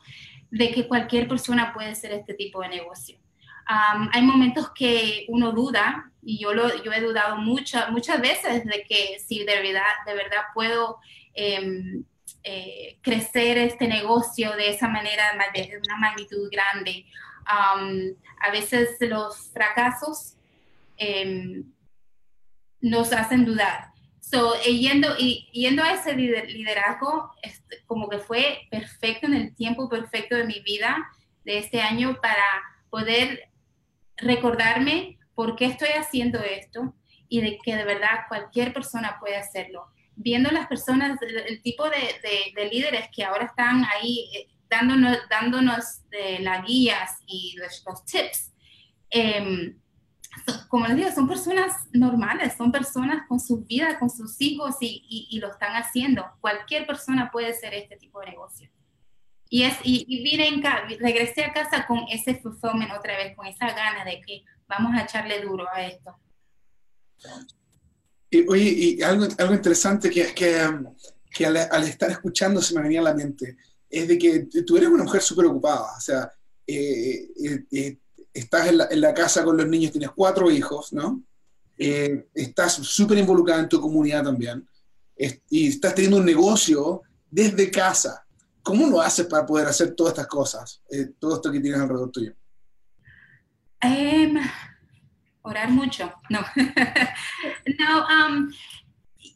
de 0.50 0.70
que 0.72 0.86
cualquier 0.86 1.28
persona 1.28 1.72
puede 1.72 1.90
hacer 1.90 2.12
este 2.12 2.34
tipo 2.34 2.60
de 2.60 2.68
negocio. 2.68 3.21
Hay 3.66 4.22
momentos 4.22 4.70
que 4.74 5.26
uno 5.28 5.52
duda, 5.52 6.10
y 6.22 6.38
yo, 6.38 6.54
lo, 6.54 6.82
yo 6.82 6.92
he 6.92 7.00
dudado 7.00 7.36
muchas 7.36 7.90
muchas 7.90 8.20
veces 8.20 8.64
de 8.64 8.84
que 8.88 9.18
si 9.18 9.44
de 9.44 9.60
verdad, 9.60 9.82
de 10.06 10.14
verdad 10.14 10.42
puedo 10.54 10.98
em, 11.34 12.04
eh, 12.44 12.98
crecer 13.02 13.58
este 13.58 13.88
negocio 13.88 14.52
de 14.56 14.70
esa 14.70 14.88
manera, 14.88 15.32
de 15.54 15.80
una 15.84 15.96
magnitud 15.96 16.48
grande. 16.50 17.06
a 17.44 18.50
veces 18.52 18.96
los 19.00 19.50
fracasos 19.52 20.36
em, 20.96 21.64
nos 22.80 23.12
hacen 23.12 23.44
dudar. 23.44 23.92
So, 24.20 24.54
eh, 24.64 24.78
yendo, 24.78 25.14
y, 25.18 25.48
yendo 25.52 25.82
a 25.82 25.92
ese 25.92 26.14
liderazgo, 26.14 27.32
este, 27.42 27.82
como 27.86 28.08
que 28.08 28.18
fue 28.18 28.60
perfecto 28.70 29.26
en 29.26 29.34
el 29.34 29.54
tiempo 29.54 29.88
perfecto 29.88 30.36
de 30.36 30.44
mi 30.44 30.60
vida 30.60 30.96
de 31.44 31.58
este 31.58 31.80
año 31.80 32.18
para 32.20 32.44
poder 32.90 33.51
recordarme 34.22 35.18
por 35.34 35.56
qué 35.56 35.66
estoy 35.66 35.90
haciendo 35.90 36.40
esto 36.40 36.94
y 37.28 37.40
de 37.40 37.58
que 37.58 37.76
de 37.76 37.84
verdad 37.84 38.26
cualquier 38.28 38.72
persona 38.72 39.16
puede 39.20 39.36
hacerlo. 39.36 39.86
Viendo 40.14 40.50
las 40.50 40.66
personas, 40.66 41.18
el, 41.22 41.62
tipo 41.62 41.88
de, 41.88 42.52
de, 42.54 42.68
líderes 42.68 43.08
que 43.14 43.24
ahora 43.24 43.46
están 43.46 43.84
ahí 43.84 44.30
eh, 44.34 44.48
dándonos, 44.68 45.18
dándonos 45.30 46.08
de 46.10 46.40
las 46.40 46.64
guías 46.66 47.18
y 47.26 47.56
los, 47.56 47.82
los 47.86 48.04
tips. 48.04 48.52
Eh, 49.10 49.74
como 50.68 50.86
les 50.86 50.96
digo, 50.96 51.10
son 51.12 51.28
personas 51.28 51.72
normales, 51.92 52.54
son 52.56 52.72
personas 52.72 53.26
con 53.28 53.38
su 53.38 53.64
vida, 53.64 53.98
con 53.98 54.08
sus 54.08 54.40
hijos 54.40 54.76
y, 54.80 55.28
y, 55.30 55.38
lo 55.38 55.50
están 55.50 55.74
haciendo. 55.74 56.24
Cualquier 56.40 56.86
persona 56.86 57.30
puede 57.30 57.50
hacer 57.50 57.74
este 57.74 57.96
tipo 57.96 58.20
de 58.20 58.26
negocio. 58.30 58.70
Y, 59.54 59.64
es, 59.64 59.74
y, 59.84 60.06
y 60.08 60.22
vine 60.22 60.48
en 60.48 60.62
regresé 60.98 61.44
a 61.44 61.52
casa 61.52 61.86
con 61.86 61.98
ese 62.10 62.36
fulfillment 62.36 62.90
otra 62.98 63.18
vez, 63.18 63.36
con 63.36 63.46
esa 63.46 63.66
gana 63.66 64.02
de 64.02 64.18
que 64.26 64.42
vamos 64.66 64.94
a 64.94 65.02
echarle 65.02 65.42
duro 65.42 65.66
a 65.70 65.86
esto. 65.86 66.16
Y, 68.30 68.48
oye, 68.48 68.64
y 68.64 69.02
algo, 69.02 69.26
algo 69.36 69.52
interesante 69.52 70.08
que, 70.08 70.32
que, 70.32 70.66
que 71.30 71.44
al, 71.44 71.58
al, 71.70 71.84
estar 71.84 72.10
escuchando 72.10 72.62
se 72.62 72.74
me 72.74 72.80
venía 72.80 73.00
a 73.00 73.02
la 73.02 73.12
mente, 73.12 73.58
es 73.90 74.08
de 74.08 74.16
que 74.16 74.48
tú 74.66 74.78
eres 74.78 74.88
una 74.88 75.04
mujer 75.04 75.20
súper 75.20 75.44
ocupada, 75.44 75.98
o 75.98 76.00
sea, 76.00 76.32
eh, 76.66 77.28
eh, 77.44 77.64
eh 77.72 77.98
estás 78.32 78.68
en 78.68 78.78
la, 78.78 78.88
en 78.90 79.02
la, 79.02 79.12
casa 79.12 79.44
con 79.44 79.58
los 79.58 79.68
niños, 79.68 79.92
tienes 79.92 80.12
cuatro 80.12 80.50
hijos, 80.50 80.94
¿no? 80.94 81.22
Eh, 81.76 82.26
estás 82.32 82.72
súper 82.72 83.18
involucrada 83.18 83.60
en 83.60 83.68
tu 83.68 83.82
comunidad 83.82 84.24
también, 84.24 84.66
y 85.50 85.68
estás 85.68 85.94
teniendo 85.94 86.16
un 86.16 86.24
negocio 86.24 87.02
desde 87.30 87.70
casa. 87.70 88.21
¿Cómo 88.62 88.88
lo 88.88 89.00
haces 89.00 89.26
para 89.26 89.44
poder 89.44 89.66
hacer 89.66 89.94
todas 89.94 90.12
estas 90.12 90.28
cosas, 90.28 90.82
eh, 90.90 91.10
todo 91.18 91.34
esto 91.34 91.50
que 91.50 91.60
tienes 91.60 91.80
alrededor 91.80 92.10
tuyo? 92.10 92.32
Um, 93.82 94.38
orar 95.42 95.68
mucho, 95.70 96.12
no. 96.30 96.40
no, 97.78 98.06
um, 98.06 98.52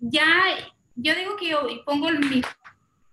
ya, 0.00 0.24
yo 0.94 1.14
digo 1.14 1.36
que 1.36 1.48
yo 1.50 1.66
pongo 1.84 2.10
mis, 2.10 2.44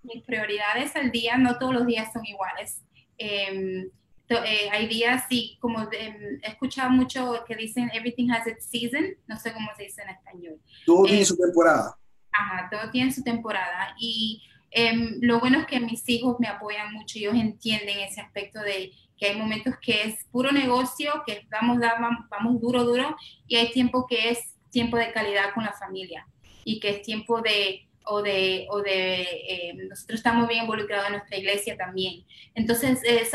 mis, 0.03 0.23
prioridades 0.23 0.95
al 0.95 1.11
día, 1.11 1.37
no 1.37 1.57
todos 1.57 1.73
los 1.73 1.85
días 1.87 2.13
son 2.13 2.23
iguales. 2.25 2.81
Um, 3.19 3.89
eh, 4.29 4.69
hay 4.71 4.87
días, 4.87 5.25
sí, 5.29 5.57
como 5.59 5.81
em, 5.91 6.39
he 6.41 6.47
escuchado 6.47 6.89
mucho 6.89 7.43
que 7.45 7.55
dicen 7.55 7.89
everything 7.93 8.31
has 8.31 8.47
its 8.47 8.65
season, 8.65 9.15
no 9.27 9.37
sé 9.37 9.53
cómo 9.53 9.69
se 9.75 9.83
dice 9.83 10.01
en 10.01 10.09
español. 10.09 10.61
Todo 10.85 11.03
tiene 11.03 11.21
eh, 11.21 11.25
su 11.25 11.37
temporada. 11.37 11.97
Ajá, 12.31 12.69
todo 12.69 12.89
tiene 12.91 13.11
su 13.11 13.23
temporada. 13.23 13.95
Y 13.99 14.41
em, 14.73 15.17
lo 15.21 15.39
bueno 15.39 15.59
es 15.59 15.65
que 15.65 15.79
mis 15.79 16.07
hijos 16.09 16.37
me 16.39 16.47
apoyan 16.47 16.93
mucho, 16.93 17.19
ellos 17.19 17.35
entienden 17.35 17.99
ese 17.99 18.21
aspecto 18.21 18.59
de 18.59 18.91
que 19.17 19.27
hay 19.27 19.37
momentos 19.37 19.75
que 19.81 20.03
es 20.03 20.25
puro 20.31 20.51
negocio, 20.51 21.23
que 21.25 21.47
vamos, 21.49 21.79
vamos, 21.79 22.25
vamos 22.29 22.59
duro, 22.59 22.83
duro, 22.83 23.15
y 23.47 23.55
hay 23.55 23.71
tiempo 23.71 24.05
que 24.07 24.31
es 24.31 24.55
tiempo 24.71 24.97
de 24.97 25.11
calidad 25.11 25.53
con 25.53 25.63
la 25.63 25.73
familia. 25.73 26.27
y 26.65 26.79
que 26.79 26.89
es 26.91 27.01
tiempo 27.01 27.41
de 27.41 27.87
o 28.05 28.21
de, 28.21 28.67
o 28.69 28.81
de 28.81 29.21
eh, 29.21 29.73
nosotros 29.89 30.19
estamos 30.19 30.47
bien 30.47 30.63
involucrados 30.63 31.07
en 31.07 31.13
nuestra 31.13 31.37
iglesia 31.37 31.77
también. 31.77 32.25
Entonces, 32.55 33.01
eh, 33.03 33.25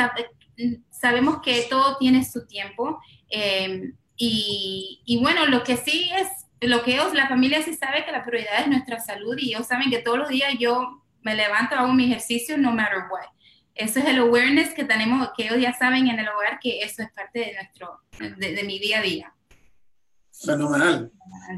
sabemos 0.91 1.41
que 1.43 1.63
todo 1.71 1.97
tiene 1.99 2.25
su 2.25 2.47
tiempo 2.47 3.01
em, 3.29 3.95
y, 4.17 5.01
y, 5.05 5.21
bueno, 5.21 5.47
lo 5.47 5.63
que 5.63 5.77
sí 5.77 6.11
es, 6.17 6.29
lo 6.61 6.83
que 6.83 6.95
ellos, 6.95 7.15
la 7.15 7.29
familia 7.29 7.63
sí 7.63 7.75
sabe 7.75 8.05
que 8.05 8.13
la 8.13 8.25
prioridad 8.25 8.61
es 8.61 8.69
nuestra 8.69 8.99
salud 8.99 9.37
y 9.39 9.51
ellos 9.55 9.67
saben 9.67 9.91
que 9.91 10.01
todos 10.01 10.19
los 10.19 10.29
días 10.29 10.55
yo 10.59 11.03
me 11.29 11.35
levanto, 11.35 11.75
hago 11.75 11.93
mi 11.93 12.07
ejercicio, 12.07 12.57
no 12.57 12.73
matter 12.73 13.01
what. 13.11 13.29
Eso 13.75 13.99
es 14.01 14.07
el 14.07 14.19
awareness 14.19 14.73
que 14.73 14.85
tenemos, 14.85 15.29
que 15.37 15.45
ellos 15.45 15.61
ya 15.61 15.77
saben 15.77 16.09
en 16.09 16.19
el 16.19 16.27
hogar 16.27 16.59
que 16.59 16.81
eso 16.81 17.03
es 17.03 17.13
parte 17.13 17.41
de 17.41 17.53
nuestro, 17.53 18.01
de, 18.19 18.55
de 18.55 18.65
mi 18.65 18.79
día 18.79 19.01
a 19.01 19.03
día. 19.03 19.35
Fenomenal, 20.33 21.13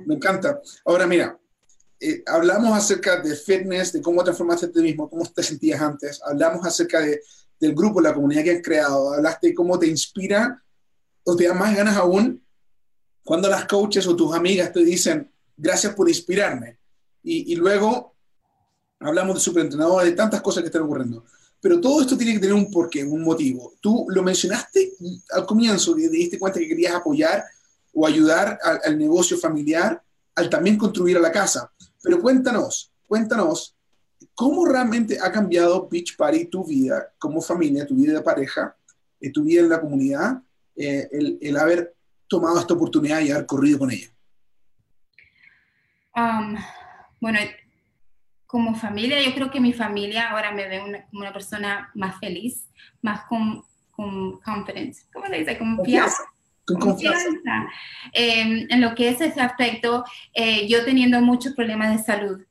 me 0.06 0.14
encanta. 0.16 0.61
Ahora 0.85 1.06
mira, 1.06 1.38
eh, 2.00 2.22
hablamos 2.26 2.76
acerca 2.76 3.20
de 3.20 3.37
fitness, 3.37 3.92
de 3.92 4.02
cómo 4.02 4.24
transformaste 4.24 4.66
a 4.66 4.72
ti 4.72 4.80
mismo, 4.80 5.09
cómo 5.09 5.24
te 5.24 5.42
sentías 5.42 5.80
antes, 5.80 6.20
hablamos 6.24 6.66
acerca 6.66 7.00
de, 7.00 7.20
del 7.61 7.74
grupo, 7.74 8.00
la 8.00 8.12
comunidad 8.12 8.42
que 8.42 8.56
has 8.56 8.62
creado, 8.62 9.14
hablaste 9.14 9.48
de 9.48 9.54
cómo 9.54 9.78
te 9.78 9.87
inspira 9.87 10.61
o 11.22 11.37
te 11.37 11.46
da 11.46 11.54
más 11.54 11.76
ganas 11.76 11.96
aún 11.96 12.44
cuando 13.22 13.48
las 13.48 13.66
coaches 13.66 14.06
o 14.09 14.16
tus 14.16 14.35
amigas 14.35 14.72
te 14.72 14.83
dicen, 14.83 15.30
gracias 15.56 15.94
por 15.94 16.09
inspirarme. 16.09 16.78
Y, 17.22 17.52
y 17.52 17.56
luego 17.56 18.16
hablamos 19.00 19.34
de 19.34 19.40
superentrenadores, 19.40 20.10
de 20.10 20.16
tantas 20.16 20.40
cosas 20.40 20.62
que 20.62 20.66
están 20.66 20.82
ocurriendo. 20.82 21.24
Pero 21.60 21.80
todo 21.80 22.00
esto 22.00 22.16
tiene 22.16 22.34
que 22.34 22.40
tener 22.40 22.54
un 22.54 22.70
porqué, 22.70 23.04
un 23.04 23.22
motivo. 23.22 23.74
Tú 23.80 24.06
lo 24.08 24.22
mencionaste 24.22 24.92
al 25.32 25.44
comienzo, 25.44 25.94
te 25.94 26.08
diste 26.08 26.38
cuenta 26.38 26.58
que 26.58 26.68
querías 26.68 26.94
apoyar 26.94 27.44
o 27.92 28.06
ayudar 28.06 28.58
al, 28.62 28.80
al 28.84 28.98
negocio 28.98 29.36
familiar, 29.36 30.02
al 30.34 30.48
también 30.48 30.78
construir 30.78 31.16
a 31.16 31.20
la 31.20 31.32
casa. 31.32 31.70
Pero 32.02 32.20
cuéntanos, 32.20 32.92
cuéntanos, 33.06 33.76
¿cómo 34.34 34.64
realmente 34.64 35.18
ha 35.20 35.30
cambiado 35.30 35.88
Beach 35.88 36.16
Party 36.16 36.46
tu 36.46 36.64
vida 36.64 37.12
como 37.18 37.42
familia, 37.42 37.86
tu 37.86 37.94
vida 37.94 38.14
de 38.14 38.22
pareja, 38.22 38.74
eh, 39.20 39.30
tu 39.30 39.44
vida 39.44 39.60
en 39.60 39.68
la 39.68 39.80
comunidad, 39.80 40.42
eh, 40.76 41.08
el, 41.12 41.38
el, 41.42 41.56
haber 41.58 41.94
tomado 42.26 42.58
esta 42.58 42.74
oportunidad 42.74 43.20
y 43.20 43.30
haber 43.30 43.44
corrido 43.44 43.80
con 43.80 43.90
ella? 43.90 44.08
Um, 46.16 46.56
bueno, 47.20 47.38
como 48.50 48.74
familia, 48.74 49.22
yo 49.22 49.32
creo 49.32 49.48
que 49.48 49.60
mi 49.60 49.72
familia 49.72 50.30
ahora 50.30 50.50
me 50.50 50.66
ve 50.66 50.80
una, 50.80 51.06
como 51.06 51.20
una 51.20 51.32
persona 51.32 51.88
más 51.94 52.18
feliz, 52.18 52.68
más 53.00 53.22
con, 53.26 53.62
con 53.92 54.40
confidence. 54.40 55.06
¿Cómo 55.12 55.26
se 55.26 55.38
dice? 55.38 55.56
Confianza. 55.56 56.24
Con 56.66 56.80
confianza. 56.80 57.26
confianza. 57.26 57.72
Eh, 58.12 58.66
en 58.68 58.80
lo 58.80 58.96
que 58.96 59.08
es 59.08 59.20
ese 59.20 59.40
aspecto, 59.40 60.04
eh, 60.34 60.66
yo 60.66 60.84
teniendo 60.84 61.20
muchos 61.20 61.54
problemas 61.54 61.96
de 61.96 62.02
salud, 62.02 62.44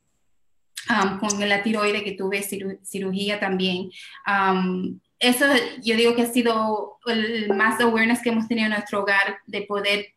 um, 0.88 1.18
con 1.18 1.46
la 1.46 1.62
tiroide 1.62 2.02
que 2.02 2.12
tuve 2.12 2.42
ciru 2.42 2.78
cirugía 2.82 3.38
también. 3.38 3.90
Um, 4.26 5.00
eso 5.18 5.44
yo 5.82 5.96
digo 5.96 6.16
que 6.16 6.22
ha 6.22 6.32
sido 6.32 6.96
el 7.04 7.54
más 7.54 7.78
awareness 7.78 8.22
que 8.22 8.30
hemos 8.30 8.48
tenido 8.48 8.68
en 8.68 8.72
nuestro 8.72 9.02
hogar 9.02 9.36
de 9.46 9.62
poder 9.62 10.14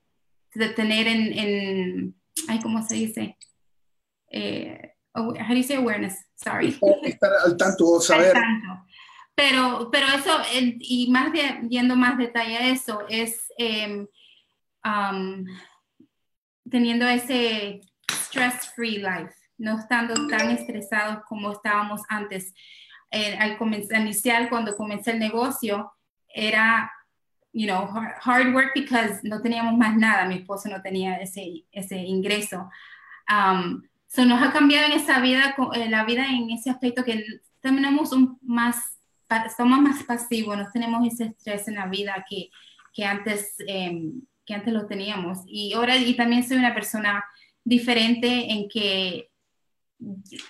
de 0.53 0.69
tener 0.69 1.07
en, 1.07 1.37
en 1.37 2.15
ay, 2.47 2.61
¿cómo 2.61 2.81
se 2.87 2.95
dice? 2.95 3.37
Eh, 4.31 4.92
how 5.13 5.49
do 5.49 5.56
you 5.56 5.63
say 5.63 5.76
awareness? 5.76 6.15
Sorry. 6.36 6.78
Estar 7.04 7.32
al 7.45 7.58
tanto, 7.58 7.99
saber. 8.02 8.36
Al 8.36 8.41
tanto. 8.41 8.86
Pero, 9.36 9.89
pero 9.91 10.08
eso, 10.08 10.41
y 10.52 11.10
más 11.10 11.32
de, 11.32 11.67
yendo 11.67 11.95
más 11.95 12.17
detalle 12.17 12.56
a 12.58 12.67
eso, 12.69 13.04
es 13.10 13.45
eh, 13.58 14.06
um, 14.86 15.45
teniendo 16.69 17.08
ese 17.08 17.82
stress-free 18.12 18.97
life, 18.97 19.34
no 19.58 19.80
estando 19.80 20.28
tan 20.28 20.52
estresados 20.52 21.23
como 21.28 21.52
estábamos 21.52 22.02
antes. 22.10 22.54
Eh, 23.10 23.36
al 23.39 23.58
comenzar, 23.58 24.02
inicial, 24.02 24.49
cuando 24.49 24.76
comencé 24.76 25.12
el 25.12 25.19
negocio, 25.19 25.91
era, 26.28 26.91
you 27.54 27.67
know, 27.67 27.88
hard, 28.21 28.54
work 28.54 28.71
because 28.76 29.19
no 29.23 29.41
teníamos 29.41 29.78
más 29.78 29.95
nada, 29.95 30.26
mi 30.26 30.36
esposo 30.36 30.69
no 30.69 30.82
tenía 30.82 31.17
ese, 31.17 31.65
ese 31.71 31.97
ingreso. 31.97 32.69
Um, 33.30 33.84
So 34.13 34.26
nos 34.26 34.43
ha 34.43 34.52
cambiado 34.52 34.86
en 34.86 34.91
esa 34.91 35.19
vida, 35.21 35.56
eh, 35.73 35.89
la 35.89 36.06
vida 36.06 36.28
en 36.28 36.52
ese 36.52 36.69
aspecto 36.69 37.04
que 37.04 37.26
tenemos 37.62 38.12
un 38.12 38.38
más, 38.43 38.99
somos 39.58 39.82
más 39.82 40.04
pasivos, 40.04 40.56
no 40.56 40.69
tenemos 40.71 41.08
ese 41.08 41.26
estrés 41.26 41.67
en 41.67 41.76
la 41.76 41.88
vida 41.88 42.23
que, 42.30 42.52
que 42.93 43.06
antes, 43.06 43.56
eh, 43.67 44.12
que 44.45 44.54
antes 44.54 44.71
lo 44.71 44.86
teníamos. 44.86 45.39
Y 45.47 45.73
ahora, 45.73 45.97
y 45.97 46.15
también 46.15 46.47
soy 46.47 46.58
una 46.58 46.76
persona 46.76 47.26
diferente 47.63 48.52
en 48.52 48.69
que, 48.69 49.32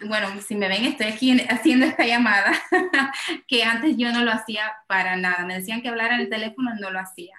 bueno, 0.07 0.27
si 0.45 0.55
me 0.55 0.67
ven, 0.67 0.83
estoy 0.83 1.05
aquí 1.07 1.39
haciendo 1.47 1.85
esta 1.85 2.05
llamada, 2.05 2.51
que 3.47 3.63
antes 3.63 3.95
yo 3.95 4.11
no 4.11 4.25
lo 4.25 4.31
hacía 4.31 4.73
para 4.87 5.15
nada. 5.15 5.45
Me 5.45 5.59
decían 5.59 5.81
que 5.81 5.87
hablara 5.87 6.15
en 6.15 6.21
el 6.21 6.29
teléfono, 6.29 6.71
no 6.81 6.89
lo 6.89 6.99
hacía. 6.99 7.37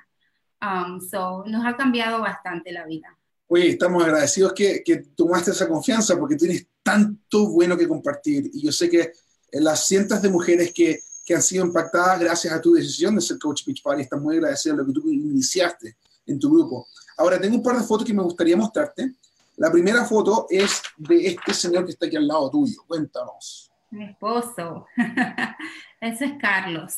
Um, 0.62 1.02
so, 1.02 1.44
nos 1.46 1.66
ha 1.66 1.76
cambiado 1.76 2.22
bastante 2.22 2.72
la 2.72 2.86
vida 2.86 3.13
oye, 3.48 3.70
estamos 3.70 4.02
agradecidos 4.02 4.52
que, 4.52 4.82
que, 4.84 4.96
tomaste 5.16 5.50
esa 5.50 5.68
confianza 5.68 6.18
porque 6.18 6.36
tienes 6.36 6.66
tanto 6.82 7.48
bueno 7.48 7.76
que 7.76 7.88
compartir. 7.88 8.50
Y 8.52 8.62
yo 8.62 8.72
sé 8.72 8.88
que 8.88 9.12
las 9.52 9.86
cientos 9.86 10.20
de 10.22 10.28
mujeres 10.28 10.72
que, 10.74 11.00
que 11.24 11.34
han 11.34 11.42
sido 11.42 11.64
impactadas 11.64 12.20
gracias 12.20 12.52
a 12.52 12.60
tu 12.60 12.74
decisión 12.74 13.14
de 13.14 13.20
ser 13.20 13.38
coach 13.38 13.64
Beach 13.66 13.82
Party 13.82 14.02
están 14.02 14.22
muy 14.22 14.36
agradecidas 14.36 14.76
de 14.76 14.82
lo 14.82 14.86
que 14.86 15.00
tú 15.00 15.08
iniciaste 15.08 15.96
en 16.26 16.38
tu 16.38 16.50
grupo. 16.50 16.86
Ahora, 17.16 17.40
tengo 17.40 17.56
un 17.56 17.62
par 17.62 17.76
de 17.76 17.84
fotos 17.84 18.06
que 18.06 18.14
me 18.14 18.22
gustaría 18.22 18.56
mostrarte. 18.56 19.12
La 19.56 19.70
primera 19.70 20.04
foto 20.04 20.46
es 20.50 20.82
de 20.96 21.28
este 21.28 21.54
señor 21.54 21.84
que 21.84 21.92
está 21.92 22.06
aquí 22.06 22.16
al 22.16 22.26
lado 22.26 22.50
tuyo. 22.50 22.82
Cuéntanos. 22.86 23.70
Mi 23.90 24.06
esposo. 24.06 24.86
ese 26.00 26.24
es 26.24 26.32
Carlos. 26.40 26.96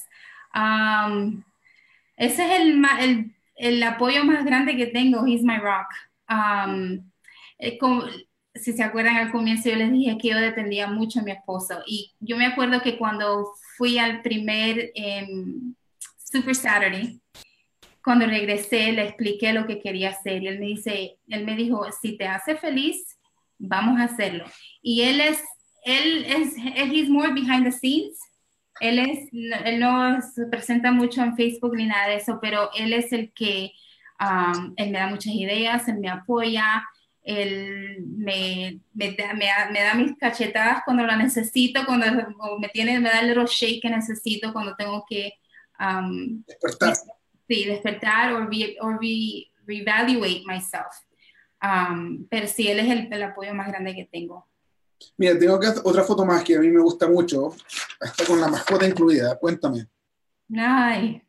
Um, 0.55 1.43
ese 2.17 2.47
es 2.47 2.61
el, 2.61 2.83
el, 3.01 3.37
el 3.57 3.83
apoyo 3.83 4.25
más 4.25 4.45
grande 4.45 4.75
que 4.77 4.87
tengo. 4.87 5.27
He's 5.27 5.43
my 5.43 5.59
rock. 5.59 5.89
Um, 6.29 7.11
como, 7.79 8.05
si 8.55 8.73
se 8.73 8.83
acuerdan 8.83 9.17
al 9.17 9.33
comienzo 9.33 9.69
yo 9.69 9.77
les 9.77 9.93
dije 9.93 10.19
que 10.19 10.29
yo 10.29 10.39
dependía 10.39 10.87
mucho 10.87 11.21
de 11.21 11.27
mi 11.27 11.31
esposo 11.33 11.83
y 11.87 12.15
yo 12.21 12.37
me 12.37 12.47
acuerdo 12.47 12.81
que 12.81 12.99
cuando 12.99 13.53
fui 13.77 13.99
al 13.99 14.23
primer 14.23 14.93
um, 14.97 15.75
Super 16.19 16.55
Saturday, 16.55 17.21
cuando 18.03 18.27
regresé 18.27 18.93
le 18.93 19.05
expliqué 19.05 19.53
lo 19.53 19.67
que 19.67 19.81
quería 19.81 20.11
hacer 20.11 20.43
y 20.43 20.49
él 20.49 20.59
me 20.59 20.67
dice, 20.67 21.19
él 21.29 21.45
me 21.45 21.57
dijo, 21.57 21.85
si 22.01 22.17
te 22.17 22.27
hace 22.27 22.57
feliz, 22.57 23.19
vamos 23.59 24.01
a 24.01 24.05
hacerlo. 24.05 24.45
Y 24.83 25.03
él 25.03 25.21
es, 25.21 25.43
él 25.85 26.25
es, 26.25 26.57
he's 26.93 27.09
more 27.09 27.33
behind 27.33 27.65
the 27.65 27.73
scenes. 27.73 28.19
Él 28.81 28.99
es, 28.99 29.29
él 29.33 29.81
no 29.81 30.21
se 30.21 30.47
presenta 30.47 30.93
mucho 30.93 31.23
en 31.23 31.35
Facebook 31.35 31.75
ni 31.77 31.87
nada 31.87 32.09
de 32.09 32.17
eso, 32.17 32.39
pero 32.41 32.71
él 32.75 32.93
es 32.93 33.13
el 33.13 33.33
que 33.33 33.73
Um, 34.19 34.73
él 34.77 34.91
me 34.91 34.99
da 34.99 35.09
muchas 35.09 35.33
ideas, 35.35 35.87
él 35.89 35.99
me 35.99 36.09
apoya, 36.09 36.83
él 37.23 38.05
me, 38.07 38.81
me, 38.95 39.13
da, 39.13 39.35
me, 39.35 39.49
me 39.73 39.81
da 39.81 39.95
mis 39.95 40.17
cachetadas 40.17 40.83
cuando 40.85 41.05
la 41.05 41.17
necesito, 41.17 41.85
cuando 41.85 42.07
me, 42.59 42.69
tiene, 42.69 43.01
me 43.01 43.11
da 43.11 43.21
el 43.21 43.29
little 43.29 43.47
shake 43.47 43.83
que 43.83 43.91
necesito 43.91 44.53
cuando 44.53 44.77
tengo 44.77 45.05
que 45.09 45.35
um, 45.81 46.43
despertar. 46.47 46.95
Sí, 47.49 47.65
despertar 47.65 48.33
o 48.33 48.47
re, 48.47 48.77
re, 49.01 49.51
reevaluate 49.67 50.45
myself. 50.47 50.95
Um, 51.63 52.27
pero 52.29 52.47
sí, 52.47 52.69
él 52.69 52.81
es 52.81 52.91
el, 52.91 53.13
el, 53.13 53.23
apoyo 53.23 53.55
más 53.55 53.69
grande 53.69 53.95
que 53.95 54.05
tengo. 54.05 54.47
Mira, 55.17 55.39
tengo 55.39 55.59
que 55.59 55.69
otra 55.83 56.05
foto 56.05 56.25
más 56.25 56.45
que 56.45 56.57
a 56.57 56.61
mí 56.61 56.69
me 56.69 56.81
gusta 56.81 57.09
mucho, 57.09 57.55
está 58.01 58.25
con 58.25 58.41
la 58.41 58.49
mascota 58.49 58.87
incluida, 58.87 59.37
cuéntame. 59.37 59.87
Ay, 60.57 61.26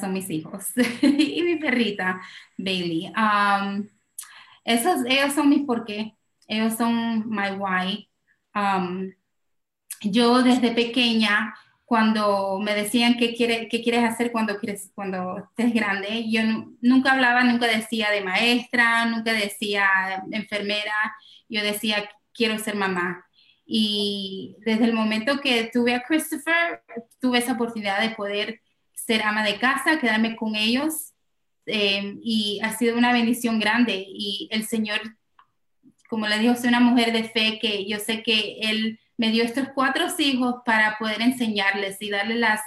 son 0.00 0.12
mis 0.12 0.30
hijos 0.30 0.66
y 1.02 1.42
mi 1.42 1.56
perrita, 1.56 2.20
Bailey. 2.56 3.12
Um, 3.16 3.88
esos, 4.64 5.04
ellos 5.06 5.32
son 5.34 5.48
mis 5.48 5.62
por 5.62 5.84
qué, 5.84 6.16
ellos 6.46 6.74
son 6.74 7.28
my 7.28 7.50
why. 7.58 8.08
Um, 8.54 9.12
yo 10.02 10.42
desde 10.42 10.72
pequeña, 10.72 11.54
cuando 11.84 12.58
me 12.60 12.74
decían 12.74 13.16
qué, 13.18 13.34
quiere, 13.34 13.68
qué 13.68 13.82
quieres 13.82 14.04
hacer 14.04 14.32
cuando, 14.32 14.58
quieres, 14.58 14.90
cuando 14.94 15.38
estés 15.38 15.74
grande, 15.74 16.30
yo 16.30 16.42
nunca 16.80 17.12
hablaba, 17.12 17.44
nunca 17.44 17.66
decía 17.66 18.10
de 18.10 18.22
maestra, 18.22 19.06
nunca 19.06 19.32
decía 19.32 19.88
enfermera, 20.30 20.94
yo 21.48 21.62
decía 21.62 22.08
quiero 22.32 22.58
ser 22.58 22.76
mamá. 22.76 23.24
Y 23.64 24.56
desde 24.64 24.84
el 24.84 24.92
momento 24.92 25.40
que 25.40 25.70
tuve 25.72 25.94
a 25.94 26.02
Christopher, 26.02 26.82
tuve 27.20 27.38
esa 27.38 27.52
oportunidad 27.52 28.00
de 28.00 28.14
poder 28.14 28.60
ser 29.04 29.22
ama 29.22 29.44
de 29.44 29.58
casa, 29.58 29.98
quedarme 29.98 30.36
con 30.36 30.54
ellos 30.54 31.12
eh, 31.66 32.18
y 32.22 32.60
ha 32.62 32.76
sido 32.76 32.96
una 32.96 33.12
bendición 33.12 33.58
grande 33.58 34.04
y 34.08 34.48
el 34.50 34.64
Señor, 34.64 35.00
como 36.08 36.26
le 36.26 36.38
digo, 36.38 36.54
soy 36.56 36.68
una 36.68 36.80
mujer 36.80 37.12
de 37.12 37.24
fe 37.24 37.58
que 37.60 37.86
yo 37.88 37.98
sé 37.98 38.22
que 38.22 38.58
Él 38.62 38.98
me 39.16 39.30
dio 39.30 39.44
estos 39.44 39.68
cuatro 39.74 40.06
hijos 40.18 40.56
para 40.64 40.98
poder 40.98 41.22
enseñarles 41.22 42.00
y 42.00 42.10
darles 42.10 42.38
las, 42.38 42.60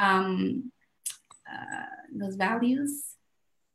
um, 0.00 0.70
uh, 1.46 2.18
los 2.18 2.36
values. 2.36 3.16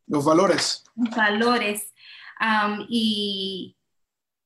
Los 0.08 0.26
valores. 0.26 0.84
Los 0.96 1.16
valores. 1.16 1.94
Um, 2.40 2.86
y, 2.90 3.78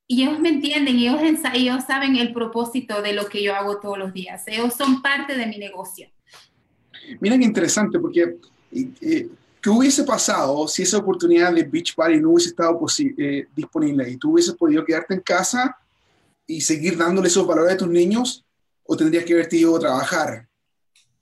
y 0.06 0.22
ellos 0.22 0.38
me 0.38 0.50
entienden, 0.50 0.96
ellos, 0.96 1.20
ellos 1.54 1.84
saben 1.84 2.16
el 2.16 2.32
propósito 2.32 3.02
de 3.02 3.14
lo 3.14 3.26
que 3.26 3.42
yo 3.42 3.54
hago 3.54 3.80
todos 3.80 3.98
los 3.98 4.12
días. 4.12 4.44
Ellos 4.46 4.74
son 4.74 5.02
parte 5.02 5.36
de 5.36 5.46
mi 5.46 5.58
negocio. 5.58 6.11
Mira 7.20 7.38
qué 7.38 7.44
interesante, 7.44 7.98
porque 7.98 8.36
eh, 8.72 9.28
¿qué 9.60 9.70
hubiese 9.70 10.04
pasado 10.04 10.66
si 10.68 10.82
esa 10.82 10.98
oportunidad 10.98 11.52
de 11.52 11.64
Beach 11.64 11.94
Party 11.94 12.20
no 12.20 12.30
hubiese 12.30 12.50
estado 12.50 12.78
eh, 13.18 13.46
disponible 13.54 14.10
y 14.10 14.16
tú 14.16 14.32
hubieses 14.32 14.54
podido 14.54 14.84
quedarte 14.84 15.14
en 15.14 15.20
casa 15.20 15.76
y 16.46 16.60
seguir 16.60 16.96
dándole 16.96 17.28
esos 17.28 17.46
valores 17.46 17.74
a 17.74 17.76
tus 17.76 17.88
niños 17.88 18.44
o 18.84 18.96
tendrías 18.96 19.24
que 19.24 19.34
haberte 19.34 19.56
ido 19.56 19.76
a 19.76 19.80
trabajar? 19.80 20.48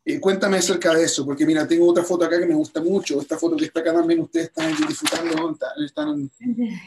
Eh, 0.02 0.18
cuéntame 0.18 0.56
acerca 0.56 0.94
de 0.94 1.04
eso, 1.04 1.26
porque 1.26 1.44
mira, 1.44 1.68
tengo 1.68 1.86
otra 1.86 2.02
foto 2.02 2.24
acá 2.24 2.38
que 2.40 2.46
me 2.46 2.54
gusta 2.54 2.82
mucho. 2.82 3.20
Esta 3.20 3.36
foto 3.36 3.56
que 3.56 3.66
está 3.66 3.80
acá 3.80 3.92
también, 3.92 4.20
ustedes 4.20 4.46
están 4.46 4.74
disfrutando, 4.88 5.58
están 5.84 6.30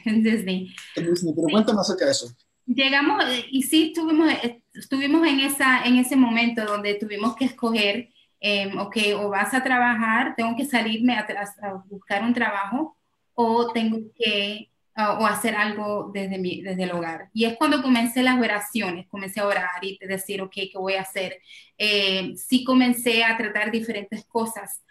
en, 0.05 0.23
Disney. 0.23 0.73
Pero 0.95 1.13
cuéntame 1.51 1.79
acerca 1.79 2.05
de 2.05 2.11
eso. 2.11 2.31
Llegamos, 2.65 3.23
y 3.51 3.63
sí, 3.63 3.87
estuvimos, 3.87 4.31
estuvimos 4.73 5.27
en, 5.27 5.41
esa, 5.41 5.83
en 5.83 5.97
ese 5.97 6.15
momento 6.15 6.65
donde 6.65 6.95
tuvimos 6.95 7.35
que 7.35 7.45
escoger, 7.45 8.09
eh, 8.43 8.71
ok, 8.77 8.97
o 9.17 9.29
vas 9.29 9.53
a 9.53 9.63
trabajar, 9.63 10.35
tengo 10.35 10.55
que 10.55 10.65
salirme 10.65 11.15
a, 11.15 11.25
a 11.61 11.73
buscar 11.89 12.23
un 12.23 12.33
trabajo, 12.33 12.97
o 13.33 13.71
tengo 13.71 13.99
que 14.15 14.69
o 14.95 15.25
hacer 15.25 15.55
algo 15.55 16.11
desde, 16.13 16.37
mi, 16.37 16.61
desde 16.61 16.83
el 16.83 16.91
hogar. 16.91 17.29
Y 17.33 17.45
es 17.45 17.55
cuando 17.57 17.81
comencé 17.81 18.21
las 18.21 18.39
oraciones, 18.39 19.07
comencé 19.07 19.39
a 19.39 19.47
orar 19.47 19.79
y 19.81 19.97
decir, 20.05 20.41
ok, 20.41 20.53
¿qué 20.53 20.71
voy 20.75 20.93
a 20.93 21.01
hacer? 21.01 21.39
Eh, 21.77 22.33
sí 22.35 22.63
comencé 22.63 23.23
a 23.23 23.35
tratar 23.37 23.71
diferentes 23.71 24.25
cosas, 24.25 24.83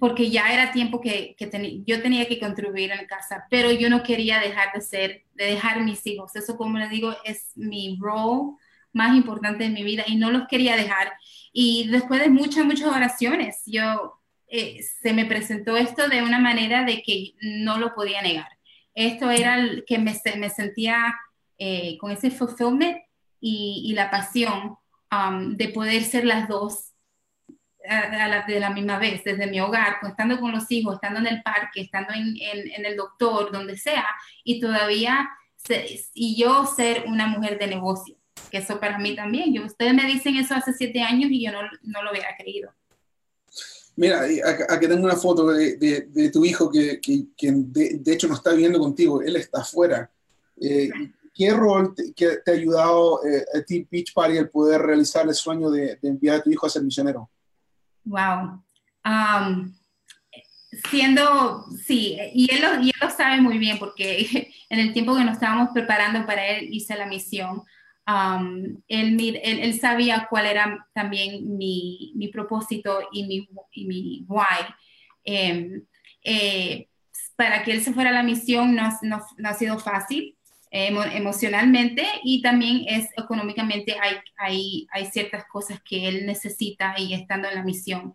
porque 0.00 0.30
ya 0.30 0.52
era 0.52 0.72
tiempo 0.72 1.00
que, 1.00 1.36
que 1.38 1.82
yo 1.86 2.02
tenía 2.02 2.26
que 2.26 2.40
contribuir 2.40 2.90
en 2.90 3.06
casa, 3.06 3.46
pero 3.50 3.70
yo 3.70 3.88
no 3.88 4.02
quería 4.02 4.40
dejar 4.40 4.72
de 4.72 4.80
ser, 4.80 5.24
de 5.34 5.44
dejar 5.44 5.82
mis 5.84 6.04
hijos. 6.06 6.34
Eso, 6.34 6.56
como 6.56 6.78
les 6.78 6.90
digo, 6.90 7.14
es 7.24 7.52
mi 7.54 7.98
rol 8.00 8.56
más 8.92 9.16
importante 9.16 9.64
en 9.64 9.74
mi 9.74 9.84
vida 9.84 10.04
y 10.06 10.16
no 10.16 10.30
los 10.30 10.48
quería 10.48 10.76
dejar. 10.76 11.12
Y 11.52 11.88
después 11.88 12.20
de 12.20 12.30
muchas, 12.30 12.64
muchas 12.64 12.88
oraciones, 12.88 13.62
yo 13.66 14.20
eh, 14.48 14.80
se 15.02 15.12
me 15.12 15.26
presentó 15.26 15.76
esto 15.76 16.08
de 16.08 16.22
una 16.22 16.38
manera 16.38 16.84
de 16.84 17.02
que 17.02 17.34
no 17.40 17.78
lo 17.78 17.94
podía 17.94 18.22
negar. 18.22 18.48
Esto 18.94 19.30
era 19.30 19.58
el 19.58 19.84
que 19.86 19.98
me, 19.98 20.14
me 20.36 20.50
sentía 20.50 21.14
eh, 21.58 21.96
con 21.98 22.10
ese 22.10 22.30
fulfillment 22.30 22.98
y, 23.40 23.92
la 23.94 24.10
pasión 24.10 24.76
um, 25.10 25.56
de 25.56 25.68
poder 25.68 26.02
ser 26.02 26.24
las 26.24 26.48
dos 26.48 26.92
a, 27.88 28.28
la, 28.28 28.42
de 28.42 28.60
la 28.60 28.70
misma 28.70 28.98
vez, 28.98 29.24
desde 29.24 29.46
mi 29.46 29.60
hogar, 29.60 29.96
pues, 30.00 30.12
estando 30.12 30.38
con 30.38 30.52
los 30.52 30.70
hijos, 30.70 30.94
estando 30.94 31.20
en 31.20 31.26
el 31.26 31.42
parque, 31.42 31.80
estando 31.80 32.12
en, 32.14 32.84
el 32.84 32.96
doctor, 32.96 33.50
donde 33.50 33.76
sea, 33.76 34.06
y 34.44 34.60
todavía, 34.60 35.30
y 36.14 36.36
yo 36.36 36.66
ser 36.66 37.04
una 37.06 37.26
mujer 37.26 37.58
de 37.58 37.66
negocio, 37.66 38.16
que 38.50 38.58
eso 38.58 38.78
para 38.78 38.98
mí 38.98 39.16
también, 39.16 39.52
yo, 39.52 39.64
ustedes 39.64 39.94
me 39.94 40.06
dicen 40.06 40.36
eso 40.36 40.54
hace 40.54 40.72
siete 40.72 41.00
años 41.02 41.30
y 41.30 41.44
yo 41.44 41.52
no, 41.52 41.60
no 41.82 42.02
lo 42.02 42.10
hubiera 42.10 42.36
creído. 42.36 42.72
Mira, 43.94 44.22
aquí 44.70 44.88
tengo 44.88 45.04
una 45.04 45.16
foto 45.16 45.48
de, 45.48 45.76
de, 45.76 46.30
tu 46.30 46.44
hijo 46.44 46.70
que, 46.70 46.98
que, 47.00 47.26
de, 47.36 47.98
de, 48.00 48.12
hecho 48.12 48.26
no 48.26 48.34
está 48.34 48.52
viviendo 48.52 48.78
contigo, 48.78 49.20
él 49.20 49.36
está 49.36 49.60
afuera. 49.60 50.10
Eh, 50.58 50.90
¿Qué 51.34 51.50
rol 51.50 51.94
te, 51.94 52.12
que 52.14 52.38
te 52.44 52.50
ha 52.50 52.54
ayudado 52.54 53.24
eh, 53.24 53.44
a 53.54 53.62
ti, 53.62 53.86
Beach 53.90 54.12
Party, 54.14 54.36
el 54.36 54.48
poder 54.48 54.80
realizar 54.80 55.26
el 55.26 55.34
sueño 55.34 55.70
de, 55.70 55.98
enviar 56.02 56.36
a 56.36 56.42
tu 56.42 56.50
hijo 56.50 56.66
a 56.66 56.70
ser 56.70 56.82
misionero? 56.82 57.28
Wow. 58.04 58.62
Um, 59.04 59.74
siendo, 60.90 61.66
sí, 61.84 62.18
y 62.34 62.50
él, 62.54 62.62
lo, 62.62 62.82
y 62.82 62.88
él 62.88 62.94
lo 63.00 63.10
sabe 63.10 63.40
muy 63.42 63.58
bien 63.58 63.78
porque 63.78 64.50
en 64.70 64.78
el 64.78 64.92
tiempo 64.94 65.14
que 65.14 65.24
nos 65.24 65.34
estábamos 65.34 65.68
preparando 65.74 66.24
para 66.24 66.46
él 66.46 66.68
hice 66.72 66.96
la 66.96 67.06
misión, 67.06 67.62
Um, 68.12 68.82
él, 68.88 69.78
sabía 69.80 70.26
cuál 70.28 70.46
era 70.46 70.86
también 70.92 71.56
mi, 71.56 72.30
propósito 72.32 73.08
y 73.12 73.26
mi, 73.26 74.26
why. 74.28 74.66
Em, 75.24 75.84
eh, 76.24 76.88
para 77.36 77.62
que 77.62 77.72
él 77.72 77.82
se 77.82 77.92
fuera 77.92 78.10
a 78.10 78.12
la 78.12 78.22
misión 78.22 78.74
no, 78.74 79.20
ha 79.44 79.54
sido 79.54 79.78
fácil 79.78 80.36
emocionalmente 80.70 82.06
y 82.24 82.40
también 82.40 82.84
es 82.88 83.10
económicamente 83.16 83.94
hay, 84.38 84.86
hay, 84.90 85.06
ciertas 85.06 85.44
cosas 85.46 85.80
que 85.84 86.08
él 86.08 86.24
necesita 86.24 86.94
y 86.96 87.12
estando 87.12 87.48
en 87.48 87.56
la 87.56 87.62
misión. 87.62 88.14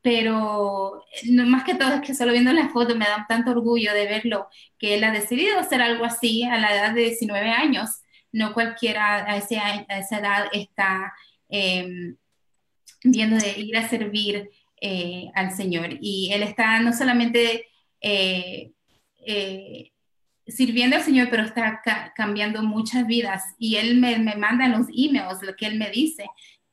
Pero 0.00 1.04
no, 1.30 1.46
más 1.46 1.64
que 1.64 1.74
todo 1.74 1.94
es 1.94 2.00
que 2.00 2.14
solo 2.14 2.32
viendo 2.32 2.52
la 2.52 2.70
foto 2.70 2.96
me 2.96 3.04
da 3.04 3.26
tanto 3.28 3.50
orgullo 3.50 3.92
de 3.92 4.06
verlo, 4.06 4.48
que 4.78 4.94
él 4.94 5.04
ha 5.04 5.12
decidido 5.12 5.58
hacer 5.58 5.82
algo 5.82 6.04
así 6.04 6.44
a 6.44 6.58
la 6.58 6.74
edad 6.74 6.94
de 6.94 7.02
19 7.02 7.50
años 7.50 8.02
no 8.32 8.52
cualquiera 8.52 9.24
a, 9.24 9.36
esa 9.36 10.18
edad 10.18 10.46
está 10.52 11.12
em, 11.48 12.16
viendo 13.02 13.36
de 13.36 13.58
ir 13.60 13.76
a 13.76 13.88
servir 13.88 14.50
eh, 14.80 15.30
al 15.34 15.52
Señor. 15.52 15.98
Y 16.00 16.30
Él 16.32 16.42
está 16.42 16.80
no 16.80 16.92
solamente 16.92 17.66
eh, 18.00 18.72
eh, 19.26 19.92
sirviendo 20.46 20.96
al 20.96 21.02
Señor, 21.02 21.28
pero 21.30 21.42
está 21.42 21.82
cambiando 22.14 22.62
muchas 22.62 23.06
vidas. 23.06 23.42
Y 23.58 23.76
Él 23.76 23.98
me, 23.98 24.18
me 24.18 24.36
manda 24.36 24.66
en 24.66 24.72
los 24.72 24.86
emails 24.94 25.42
lo 25.42 25.56
que 25.56 25.66
Él 25.66 25.78
me 25.78 25.90
dice, 25.90 26.26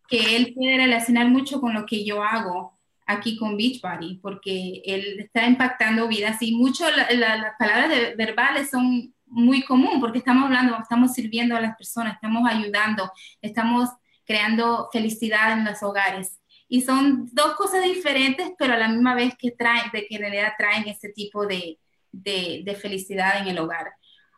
que 0.07 0.35
Él 0.35 0.53
puede 0.53 0.77
relacionar 0.77 1.29
mucho 1.29 1.59
con 1.59 1.73
lo 1.73 1.85
que 1.85 2.05
yo 2.05 2.23
hago 2.23 2.77
aquí 3.07 3.37
con 3.37 3.57
Beachbody, 3.57 4.15
porque 4.15 4.81
Él 4.85 5.19
está 5.19 5.47
impactando 5.47 6.07
vidas 6.07 6.41
y 6.41 6.55
mucho 6.55 6.85
las 6.89 7.55
palabras 7.57 8.15
verbales 8.17 8.69
son 8.69 9.14
muy 9.35 9.63
común 9.63 9.99
porque 9.99 10.19
estamos 10.19 10.45
hablando, 10.45 10.77
estamos 10.81 11.13
sirviendo 11.13 11.57
a 11.57 11.61
las 11.61 11.75
personas, 11.75 12.15
estamos 12.15 12.49
ayudando, 12.49 13.11
estamos 13.41 13.89
creando 14.25 14.89
felicidad 14.93 15.51
en 15.51 15.65
los 15.65 15.83
hogares. 15.83 16.39
Y 16.69 16.81
son 16.81 17.29
dos 17.33 17.55
cosas 17.55 17.83
diferentes, 17.83 18.51
pero 18.57 18.73
a 18.73 18.77
la 18.77 18.87
misma 18.87 19.13
vez 19.13 19.35
que 19.37 19.51
traen, 19.51 19.91
de 19.91 20.07
que 20.07 20.15
en 20.15 20.21
realidad 20.21 20.53
traen 20.57 20.87
ese 20.87 21.09
tipo 21.09 21.45
de, 21.45 21.77
de, 22.11 22.77
felicidad 22.81 23.39
en 23.39 23.47
el 23.49 23.59
hogar. 23.59 23.91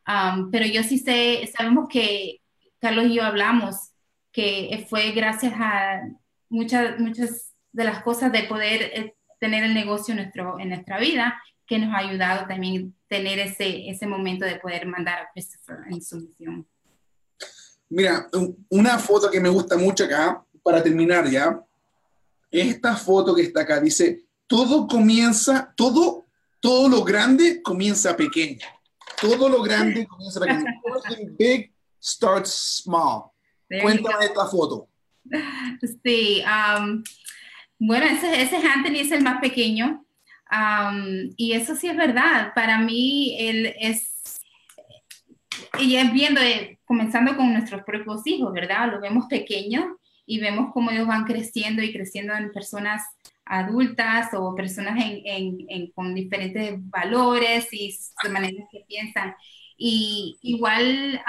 Um, 0.07 0.49
pero 0.51 0.65
yo 0.65 0.83
sí 0.83 0.97
sé, 0.97 1.47
sabemos 1.55 1.87
que 1.89 2.41
Carlos 2.79 3.05
y 3.05 3.15
yo 3.15 3.23
hablamos 3.23 3.91
que 4.31 4.85
fue 4.89 5.11
gracias 5.11 5.53
a 5.57 6.01
muchas, 6.49 6.99
muchas 6.99 7.53
de 7.71 7.83
las 7.83 8.01
cosas 8.01 8.31
de 8.31 8.43
poder 8.43 8.81
eh, 8.81 9.15
tener 9.39 9.63
el 9.63 9.73
negocio 9.73 10.13
en, 10.13 10.21
nuestro, 10.21 10.59
en 10.59 10.69
nuestra 10.69 10.99
vida 10.99 11.39
que 11.67 11.77
nos 11.77 11.93
ha 11.93 11.97
ayudado 11.97 12.47
también 12.47 12.95
tener 13.07 13.39
ese, 13.39 13.89
ese 13.89 14.07
momento 14.07 14.45
de 14.45 14.55
poder 14.55 14.87
mandar 14.87 15.19
a 15.19 15.29
Christopher 15.33 15.77
en 15.91 16.01
su 16.01 16.17
misión. 16.17 16.67
Mira, 17.89 18.27
una 18.69 18.97
foto 18.97 19.29
que 19.29 19.39
me 19.39 19.49
gusta 19.49 19.77
mucho 19.77 20.05
acá, 20.05 20.43
para 20.63 20.81
terminar 20.81 21.29
ya, 21.29 21.61
esta 22.51 22.95
foto 22.95 23.35
que 23.35 23.43
está 23.43 23.61
acá 23.61 23.79
dice, 23.79 24.25
todo 24.47 24.87
comienza, 24.87 25.73
todo, 25.75 26.25
todo 26.61 26.89
lo 26.89 27.03
grande 27.03 27.61
comienza 27.61 28.15
pequeño. 28.15 28.65
Todo 29.21 29.49
lo 29.49 29.61
grande 29.61 30.07
comienza 30.09 30.39
pequeño. 30.39 30.65
big 31.37 31.71
starts 32.01 32.81
small. 32.83 33.31
Cuéntame 33.81 34.25
esta 34.25 34.45
foto. 34.47 34.87
Sí, 36.03 36.41
um, 36.45 37.03
bueno, 37.77 38.05
ese, 38.05 38.41
ese 38.41 38.55
Anthony 38.55 39.01
es 39.01 39.11
el 39.11 39.23
más 39.23 39.41
pequeño 39.41 40.06
y 41.35 41.53
eso 41.53 41.75
sí 41.75 41.87
es 41.87 41.97
verdad. 41.97 42.53
Para 42.53 42.79
mí, 42.79 43.35
él 43.39 43.73
es, 43.79 44.41
y 45.79 45.95
es 45.95 46.11
viendo, 46.11 46.41
eh, 46.41 46.79
comenzando 46.85 47.35
con 47.35 47.53
nuestros 47.53 47.83
propios 47.83 48.25
hijos, 48.25 48.53
¿verdad? 48.53 48.91
Lo 48.91 49.01
vemos 49.01 49.25
pequeños 49.27 49.85
y 50.25 50.39
vemos 50.39 50.71
cómo 50.73 50.91
ellos 50.91 51.07
van 51.07 51.25
creciendo 51.25 51.81
y 51.81 51.93
creciendo 51.93 52.33
en 52.33 52.51
personas 52.51 53.03
adultas 53.45 54.33
o 54.33 54.55
personas 54.55 54.97
en, 54.99 55.91
con 55.91 56.13
diferentes 56.13 56.75
valores 56.89 57.67
y 57.71 57.97
maneras 58.29 58.67
que 58.71 58.83
piensan. 58.87 59.35
Y 59.77 60.37
igual, 60.41 61.21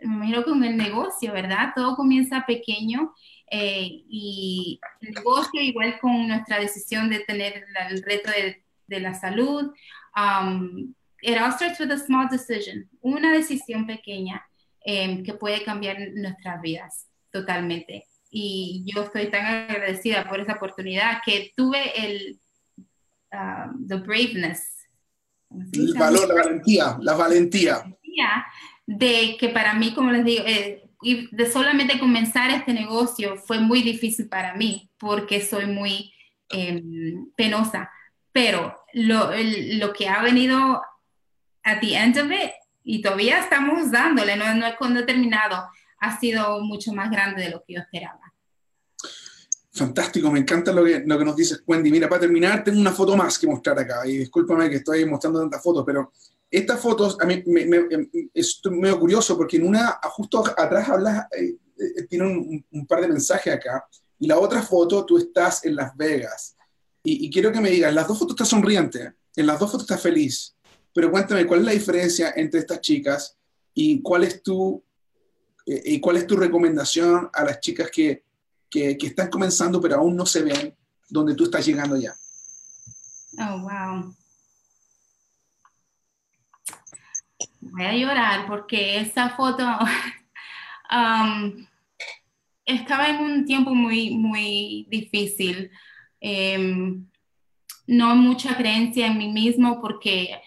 me 0.00 0.14
imagino 0.14 0.44
con 0.44 0.62
el 0.64 0.76
negocio, 0.76 1.32
¿verdad? 1.32 1.72
Todo 1.74 1.96
comienza 1.96 2.44
pequeño 2.46 3.14
eh, 3.54 4.02
y 4.08 4.80
el 5.02 5.10
negocio, 5.12 5.60
igual 5.60 5.98
con 6.00 6.26
nuestra 6.26 6.58
decisión 6.58 7.10
de 7.10 7.20
tener 7.20 7.66
el 7.90 8.02
reto 8.02 8.30
de, 8.30 8.64
de 8.86 9.00
la 9.00 9.12
salud, 9.12 9.70
um, 10.16 10.94
it 11.20 11.36
all 11.36 11.52
starts 11.52 11.78
with 11.78 11.90
a 11.90 11.98
small 11.98 12.26
decision, 12.30 12.88
una 13.02 13.30
decisión 13.30 13.86
pequeña 13.86 14.42
em, 14.86 15.22
que 15.22 15.34
puede 15.34 15.62
cambiar 15.64 15.98
nuestras 16.14 16.62
vidas 16.62 17.08
totalmente. 17.30 18.06
Y 18.30 18.84
yo 18.86 19.02
estoy 19.02 19.26
tan 19.26 19.44
agradecida 19.44 20.26
por 20.26 20.40
esa 20.40 20.54
oportunidad 20.54 21.20
que 21.22 21.52
tuve 21.54 21.92
el 21.94 22.40
um, 23.34 23.86
the 23.86 23.96
braveness. 23.96 24.62
El 25.74 25.92
valor, 25.92 26.26
la 26.26 26.34
valentía, 26.42 26.96
la 27.02 27.14
valentía. 27.14 27.98
De 28.86 29.36
que 29.38 29.50
para 29.50 29.74
mí, 29.74 29.92
como 29.92 30.10
les 30.10 30.24
digo, 30.24 30.42
eh, 30.46 30.82
y 31.02 31.34
de 31.34 31.50
solamente 31.50 31.98
comenzar 31.98 32.50
este 32.50 32.72
negocio 32.72 33.36
fue 33.36 33.58
muy 33.58 33.82
difícil 33.82 34.28
para 34.28 34.54
mí 34.54 34.90
porque 34.98 35.44
soy 35.44 35.66
muy 35.66 36.12
em, 36.48 37.30
penosa, 37.34 37.90
pero 38.30 38.78
lo, 38.92 39.30
lo, 39.78 39.92
que 39.92 40.08
ha 40.08 40.22
venido 40.22 40.80
at 41.64 41.80
the 41.80 41.94
end 41.94 42.18
of 42.18 42.30
it, 42.30 42.52
y 42.84 43.02
todavía 43.02 43.40
estamos 43.40 43.90
dándole, 43.90 44.36
no, 44.36 44.54
no, 44.54 44.66
no 44.88 45.00
he 45.00 45.04
terminado, 45.04 45.68
ha 45.98 46.18
sido 46.18 46.60
mucho 46.62 46.92
más 46.92 47.10
grande 47.10 47.42
de 47.42 47.50
lo 47.50 47.62
que 47.64 47.74
yo 47.74 47.80
esperaba. 47.80 48.20
Fantástico, 49.74 50.30
me 50.30 50.40
encanta 50.40 50.72
lo 50.72 50.84
que, 50.84 51.02
lo 51.06 51.18
que 51.18 51.24
nos 51.24 51.36
dices, 51.36 51.62
Wendy. 51.66 51.90
Mira, 51.90 52.08
para 52.08 52.20
terminar, 52.20 52.62
tengo 52.62 52.78
una 52.78 52.92
foto 52.92 53.16
más 53.16 53.38
que 53.38 53.46
mostrar 53.46 53.78
acá. 53.78 54.06
Y 54.06 54.18
discúlpame 54.18 54.68
que 54.68 54.76
estoy 54.76 55.06
mostrando 55.06 55.40
tantas 55.40 55.62
fotos, 55.62 55.82
pero 55.86 56.12
estas 56.52 56.80
fotos 56.80 57.16
a 57.20 57.24
mí 57.24 57.42
me, 57.46 57.64
me, 57.66 57.86
es 58.34 58.60
medio 58.70 59.00
curioso 59.00 59.36
porque 59.36 59.56
en 59.56 59.66
una, 59.66 59.98
justo 60.10 60.44
atrás 60.56 60.88
hablas, 60.88 61.26
eh, 61.32 61.56
eh, 61.78 62.02
tiene 62.08 62.26
un, 62.70 62.86
par 62.86 63.00
de 63.00 63.08
mensajes 63.08 63.52
acá. 63.52 63.86
Y 64.18 64.26
la 64.26 64.38
otra 64.38 64.62
foto, 64.62 65.04
tú 65.04 65.18
estás 65.18 65.64
en 65.64 65.74
Las 65.74 65.96
Vegas. 65.96 66.56
Y, 67.02 67.28
quiero 67.30 67.50
que 67.50 67.60
me 67.60 67.70
digas, 67.70 67.92
las 67.92 68.06
dos 68.06 68.18
fotos 68.18 68.34
estás 68.34 68.48
sonriente, 68.48 69.14
en 69.34 69.46
las 69.46 69.58
dos 69.58 69.72
fotos 69.72 69.90
estás 69.90 70.00
feliz. 70.00 70.54
Pero 70.94 71.10
cuéntame, 71.10 71.46
¿cuál 71.46 71.60
es 71.60 71.66
la 71.66 71.72
diferencia 71.72 72.32
entre 72.36 72.60
estas 72.60 72.80
chicas 72.80 73.36
y 73.74 74.00
cuál 74.02 74.22
es 74.22 74.42
tu, 74.42 74.84
eh, 75.66 75.82
y 75.86 76.00
cuál 76.00 76.18
es 76.18 76.26
tu 76.26 76.36
recomendación 76.36 77.28
a 77.32 77.44
las 77.44 77.58
chicas 77.58 77.90
que 77.90 78.22
que, 78.72 78.96
que, 78.96 79.08
están 79.08 79.28
comenzando 79.28 79.80
pero 79.80 79.96
aún 79.96 80.16
no 80.16 80.24
se 80.24 80.42
ven 80.42 80.74
donde 81.10 81.34
tú 81.34 81.44
estás 81.44 81.64
llegando 81.66 81.94
ya. 81.96 82.16
Oh, 83.38 83.60
wow. 83.60 84.16
Voy 87.72 87.84
a 87.84 87.94
llorar 87.94 88.46
porque 88.46 88.98
esa 88.98 89.30
foto 89.30 89.66
um, 90.92 91.66
estaba 92.66 93.08
en 93.08 93.20
un 93.20 93.46
tiempo 93.46 93.74
muy, 93.74 94.10
muy 94.10 94.86
difícil. 94.90 95.70
Eh, 96.20 96.94
no 97.86 98.14
mucha 98.14 98.56
creencia 98.56 99.06
en 99.06 99.18
mí 99.18 99.32
mismo 99.32 99.80
porque 99.80 100.40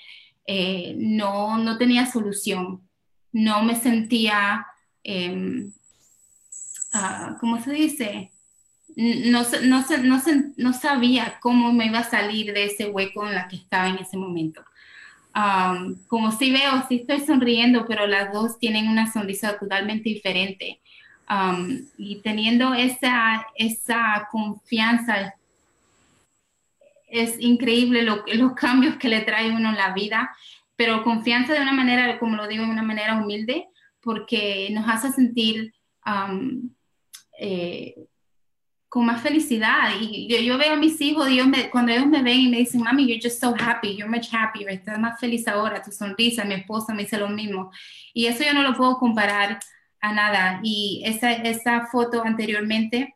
eh, 0.46 0.96
no, 0.98 1.58
no 1.58 1.78
tenía 1.78 2.06
solución. 2.06 2.88
No 3.32 3.64
me 3.64 3.76
sentía 3.76 4.66
eh, 5.04 5.72
¿cómo 7.40 7.62
se 7.62 7.72
dice? 7.74 8.32
No, 8.96 9.44
no, 9.64 9.86
no, 10.04 10.22
no, 10.58 10.74
sabía 10.74 11.38
cómo 11.42 11.74
me 11.74 11.88
iba 11.88 12.00
a 12.00 12.10
salir 12.10 12.54
de 12.54 12.66
ese 12.66 12.88
hueco 12.88 13.26
en 13.26 13.34
la 13.34 13.48
que 13.48 13.58
estaba 13.58 13.90
en 13.90 13.98
ese 13.98 14.16
momento. 14.16 14.64
Um, 15.36 15.98
como 16.08 16.32
si 16.32 16.50
veo, 16.52 16.86
sí 16.88 17.02
estoy 17.02 17.20
sonriendo, 17.20 17.86
pero 17.86 18.08
las 18.08 18.32
dos 18.32 18.58
tienen 18.58 18.88
una 18.88 19.12
sonrisa 19.12 19.60
totalmente 19.60 20.10
diferente. 20.10 20.80
Um, 21.30 21.82
y 21.98 22.22
teniendo 22.22 22.74
esa, 22.74 23.46
esa 23.56 24.30
confianza, 24.32 25.36
es 27.08 27.40
increíble 27.40 28.04
lo, 28.04 28.24
los 28.34 28.54
cambios 28.54 28.96
que 28.96 29.10
le 29.10 29.22
trae 29.22 29.52
uno 29.52 29.70
en 29.70 29.76
la 29.76 29.94
vida, 29.94 30.36
pero 30.78 31.04
confianza 31.04 31.54
de 31.54 31.62
una 31.62 31.74
manera, 31.74 32.18
como 32.18 32.38
lo 32.38 32.48
digo, 32.48 32.64
de 32.64 32.72
una 32.72 32.84
manera 32.84 33.18
humilde, 33.18 33.68
porque 34.02 34.70
nos 34.72 34.88
hace 34.88 35.12
sentir 35.12 35.74
eh, 37.40 37.96
con 38.96 39.06
más 39.06 39.22
felicidad. 39.22 39.90
Y 40.00 40.26
yo, 40.26 40.38
yo, 40.38 40.58
veo 40.58 40.72
a 40.72 40.78
mis 40.78 41.02
hijos, 41.02 41.28
Dios 41.28 41.46
me, 41.50 41.70
cuando 41.70 41.92
ellos 41.92 42.08
me 42.08 42.24
ven 42.24 42.40
y 42.40 42.48
me 42.48 42.60
dicen, 42.60 42.82
mami, 42.82 43.06
you're 43.06 43.22
just 43.22 43.42
so 43.42 43.54
happy, 43.54 43.94
you're 43.94 44.10
much 44.10 44.34
happier, 44.34 44.70
estás 44.70 44.98
más 44.98 45.20
feliz 45.20 45.46
ahora, 45.50 45.82
tu 45.82 45.92
sonrisa, 45.92 46.46
mi 46.46 46.54
esposa 46.54 46.94
me 46.94 47.04
dice 47.04 47.18
lo 47.18 47.28
mismo. 47.28 47.72
Y 48.14 48.28
eso 48.28 48.46
yo 48.46 48.54
no 48.54 48.64
lo 48.64 48.74
puedo 48.74 48.98
comparar 48.98 49.60
a 50.00 50.14
nada. 50.14 50.62
Y 50.64 51.04
esa, 51.06 51.34
esa 51.34 51.88
foto 51.88 52.24
anteriormente 52.24 53.16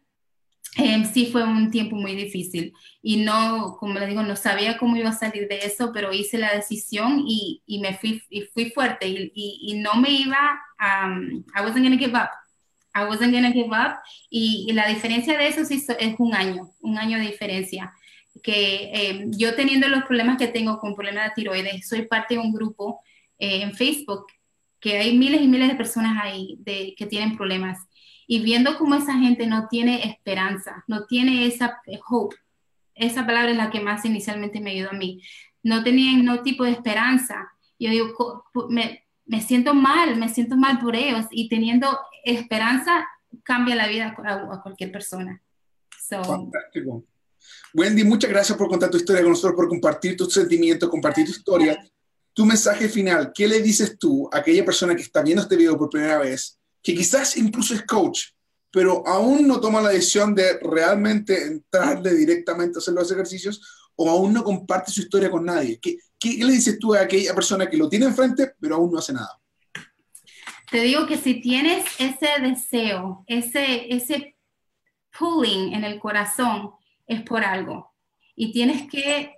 eh, 0.75 1.05
sí 1.05 1.27
fue 1.27 1.45
un 1.45 1.71
tiempo 1.71 1.95
muy 1.95 2.13
difícil. 2.13 2.73
Y 3.01 3.23
no, 3.23 3.77
como 3.79 3.93
le 3.93 4.07
digo, 4.07 4.21
no 4.21 4.35
sabía 4.35 4.77
cómo 4.77 4.97
iba 4.97 5.11
a 5.11 5.13
salir 5.13 5.47
de 5.47 5.59
eso, 5.59 5.91
pero 5.93 6.11
hice 6.11 6.37
la 6.39 6.53
decisión 6.53 7.23
y, 7.25 7.63
y 7.65 7.79
me 7.79 7.93
fui, 7.97 8.21
y 8.29 8.41
fui 8.53 8.69
fuerte 8.71 9.07
y, 9.07 9.31
y, 9.33 9.75
no 9.75 9.95
me 9.95 10.11
iba 10.11 10.59
um, 10.81 11.41
I 11.55 11.61
wasn't 11.61 11.85
going 11.85 11.97
to 11.97 11.97
give 11.97 12.17
up. 12.17 12.31
I 12.93 13.05
wasn't 13.05 13.33
gonna 13.33 13.51
give 13.51 13.69
up. 13.69 13.99
Y, 14.29 14.65
y, 14.69 14.73
la 14.73 14.87
diferencia 14.87 15.37
de 15.37 15.47
eso 15.47 15.65
sí 15.65 15.83
es 15.99 16.15
un 16.17 16.33
año, 16.33 16.71
un 16.81 16.97
año 16.97 17.17
de 17.17 17.25
diferencia. 17.25 17.93
Que 18.41 18.91
eh, 18.93 19.25
yo 19.31 19.55
teniendo 19.55 19.87
los 19.87 20.03
problemas 20.03 20.37
que 20.37 20.47
tengo 20.47 20.79
con 20.79 20.95
problemas 20.95 21.25
de 21.25 21.35
tiroides, 21.35 21.87
soy 21.87 22.03
parte 22.03 22.35
de 22.35 22.39
un 22.39 22.53
grupo 22.53 23.01
eh, 23.37 23.61
en 23.61 23.73
Facebook 23.73 24.25
que 24.79 24.97
hay 24.97 25.17
miles 25.17 25.41
y 25.41 25.47
miles 25.47 25.67
de 25.67 25.75
personas 25.75 26.17
ahí 26.21 26.57
de, 26.59 26.93
que 26.97 27.05
tienen 27.05 27.35
problemas. 27.37 27.79
Y 28.27 28.39
viendo 28.41 28.77
cómo 28.77 28.95
esa 28.95 29.17
gente 29.17 29.47
no 29.47 29.67
tiene 29.67 30.07
esperanza, 30.07 30.83
no 30.87 31.05
tiene 31.05 31.45
esa 31.45 31.79
eh, 31.87 31.99
hope, 32.07 32.35
esa 32.95 33.25
palabra 33.25 33.51
es 33.51 33.57
la 33.57 33.71
que 33.71 33.79
más 33.79 34.05
inicialmente 34.05 34.59
me 34.59 34.71
ayudó 34.71 34.91
a 34.91 34.93
mí, 34.93 35.21
no 35.63 35.83
tenían 35.83 36.23
no 36.23 36.41
tipo 36.41 36.63
de 36.63 36.71
esperanza. 36.71 37.49
Yo 37.79 37.89
digo, 37.89 38.43
me, 38.69 39.03
me 39.29 39.41
siento 39.41 39.75
mal, 39.75 40.17
me 40.17 40.27
siento 40.27 40.57
mal 40.57 40.79
por 40.79 40.95
ellos 40.95 41.27
y 41.29 41.47
teniendo 41.47 41.87
esperanza 42.25 43.07
cambia 43.43 43.75
la 43.75 43.87
vida 43.87 44.15
a, 44.17 44.61
cualquier 44.63 44.91
persona. 44.91 45.39
Fantástico. 46.09 47.05
Wendy, 47.75 48.03
muchas 48.03 48.31
gracias 48.31 48.57
por 48.57 48.67
contar 48.67 48.89
tu 48.89 48.97
historia 48.97 49.21
con 49.21 49.29
nosotros, 49.29 49.55
por 49.55 49.69
compartir 49.69 50.17
tus 50.17 50.33
sentimientos, 50.33 50.89
compartir 50.89 51.25
tu 51.25 51.31
historia. 51.31 51.79
Tu 52.33 52.43
mensaje 52.43 52.89
final, 52.89 53.31
¿qué 53.31 53.47
le 53.47 53.61
dices 53.61 53.99
tú 53.99 54.27
a 54.33 54.39
aquella 54.39 54.65
persona 54.65 54.95
que 54.95 55.03
está 55.03 55.21
viendo 55.21 55.43
este 55.43 55.55
video 55.55 55.77
por 55.77 55.91
primera 55.91 56.17
vez, 56.17 56.57
que 56.81 56.95
quizás 56.95 57.37
incluso 57.37 57.75
es 57.75 57.83
coach, 57.83 58.31
pero 58.71 59.05
aún 59.05 59.47
no 59.47 59.59
toma 59.59 59.79
la 59.79 59.89
decisión 59.89 60.33
de 60.33 60.57
realmente 60.57 61.45
entrarle 61.45 62.15
directamente 62.15 62.77
a 62.77 62.79
hacer 62.79 62.95
los 62.95 63.11
ejercicios 63.11 63.61
o 63.95 64.09
aún 64.09 64.33
no 64.33 64.43
comparte 64.43 64.91
su 64.91 65.01
historia 65.01 65.29
con 65.29 65.45
nadie? 65.45 65.79
¿Qué, 65.79 65.99
¿Qué 66.19 66.43
le 66.43 66.51
dices 66.51 66.77
tú 66.77 66.93
a 66.93 67.01
aquella 67.01 67.33
persona 67.33 67.69
que 67.69 67.77
lo 67.77 67.87
tiene 67.87 68.05
enfrente, 68.05 68.51
pero 68.59 68.75
aún 68.75 68.91
no 68.91 68.99
hace 68.99 69.13
nada? 69.13 69.39
Te 70.69 70.81
digo 70.81 71.07
que 71.07 71.17
si 71.17 71.41
tienes 71.41 71.85
ese 71.97 72.27
deseo, 72.41 73.23
ese, 73.25 73.93
ese 73.93 74.35
pulling 75.17 75.73
en 75.73 75.83
el 75.83 75.99
corazón, 75.99 76.71
es 77.07 77.21
por 77.23 77.43
algo. 77.43 77.95
Y 78.35 78.51
tienes 78.51 78.87
que, 78.89 79.33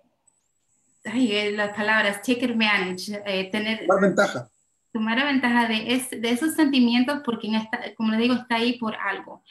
ay, 1.05 1.31
eh, 1.31 1.51
las 1.51 1.75
palabras, 1.75 2.21
take 2.21 2.45
advantage, 2.45 3.21
eh, 3.25 3.49
tener... 3.49 3.85
Tomar 3.85 4.01
ventaja. 4.01 4.49
Tomar 4.91 5.23
ventaja 5.23 5.67
de, 5.69 6.19
de 6.19 6.29
esos 6.31 6.53
sentimientos 6.55 7.21
porque, 7.23 7.47
como 7.95 8.11
le 8.11 8.17
digo, 8.17 8.33
está 8.33 8.55
ahí 8.55 8.77
por 8.77 8.95
algo. 8.95 9.43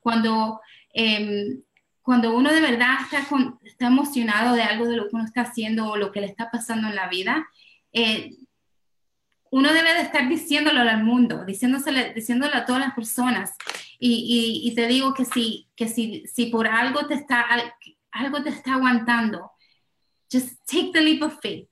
Cuando 0.00 0.60
eh, 0.92 1.58
cuando 2.08 2.34
uno 2.34 2.50
de 2.50 2.62
verdad 2.62 3.02
está, 3.02 3.28
está, 3.64 3.86
emocionado 3.88 4.54
de 4.54 4.62
algo 4.62 4.88
de 4.88 4.96
lo 4.96 5.10
que 5.10 5.14
uno 5.14 5.26
está 5.26 5.42
haciendo 5.42 5.90
o 5.90 5.98
lo 5.98 6.10
que 6.10 6.22
le 6.22 6.26
está 6.26 6.50
pasando 6.50 6.88
en 6.88 6.94
la 6.94 7.06
vida, 7.06 7.46
eh, 7.92 8.34
uno 9.50 9.70
debe 9.74 9.92
de 9.92 10.00
estar 10.00 10.26
diciéndolo 10.26 10.80
al 10.80 11.04
mundo, 11.04 11.44
diciéndole, 11.44 12.14
diciéndolo 12.14 12.56
a 12.56 12.64
todas 12.64 12.80
las 12.80 12.94
personas. 12.94 13.52
Y, 13.98 14.62
y, 14.64 14.74
te 14.74 14.86
digo 14.86 15.12
que 15.12 15.26
si, 15.26 15.68
que 15.76 15.86
si, 15.86 16.26
si 16.26 16.46
por 16.46 16.66
algo 16.66 17.06
te, 17.06 17.12
está, 17.12 17.44
algo 18.12 18.42
te 18.42 18.48
está 18.48 18.72
aguantando, 18.72 19.50
just 20.32 20.58
take 20.64 20.92
the 20.94 21.02
leap 21.02 21.22
of 21.22 21.38
faith. 21.42 21.68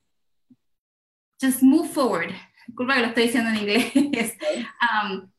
Just 1.41 1.63
move 1.63 1.89
forward. 1.89 2.35
Disculpa 2.67 2.97
que 2.97 3.01
lo 3.01 3.07
estoy 3.07 3.23
diciendo 3.23 3.49
en 3.49 3.57
inglés. 3.57 3.91
um, 4.83 5.31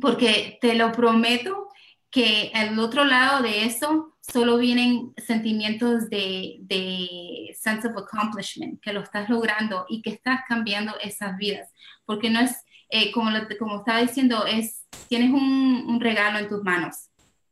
porque 0.00 0.58
te 0.60 0.76
lo 0.76 0.92
prometo 0.92 1.66
que 2.08 2.52
al 2.54 2.78
otro 2.78 3.04
lado 3.04 3.42
de 3.42 3.64
eso 3.64 4.11
solo 4.22 4.58
vienen 4.58 5.12
sentimientos 5.16 6.08
de, 6.08 6.58
de, 6.60 7.54
sense 7.58 7.88
of 7.88 7.96
accomplishment, 7.96 8.80
que 8.80 8.92
lo 8.92 9.00
estás 9.00 9.28
logrando 9.28 9.84
y 9.88 10.00
que 10.00 10.10
estás 10.10 10.40
cambiando 10.48 10.94
esas 11.00 11.36
vidas, 11.36 11.70
porque 12.04 12.30
no 12.30 12.40
es, 12.40 12.64
eh, 12.88 13.10
como, 13.10 13.30
lo, 13.30 13.40
como 13.58 13.78
estaba 13.78 14.00
diciendo, 14.00 14.46
es, 14.46 14.86
tienes 15.08 15.30
un, 15.30 15.84
un, 15.88 16.00
regalo 16.00 16.38
en 16.38 16.48
tus 16.48 16.62
manos. 16.62 17.10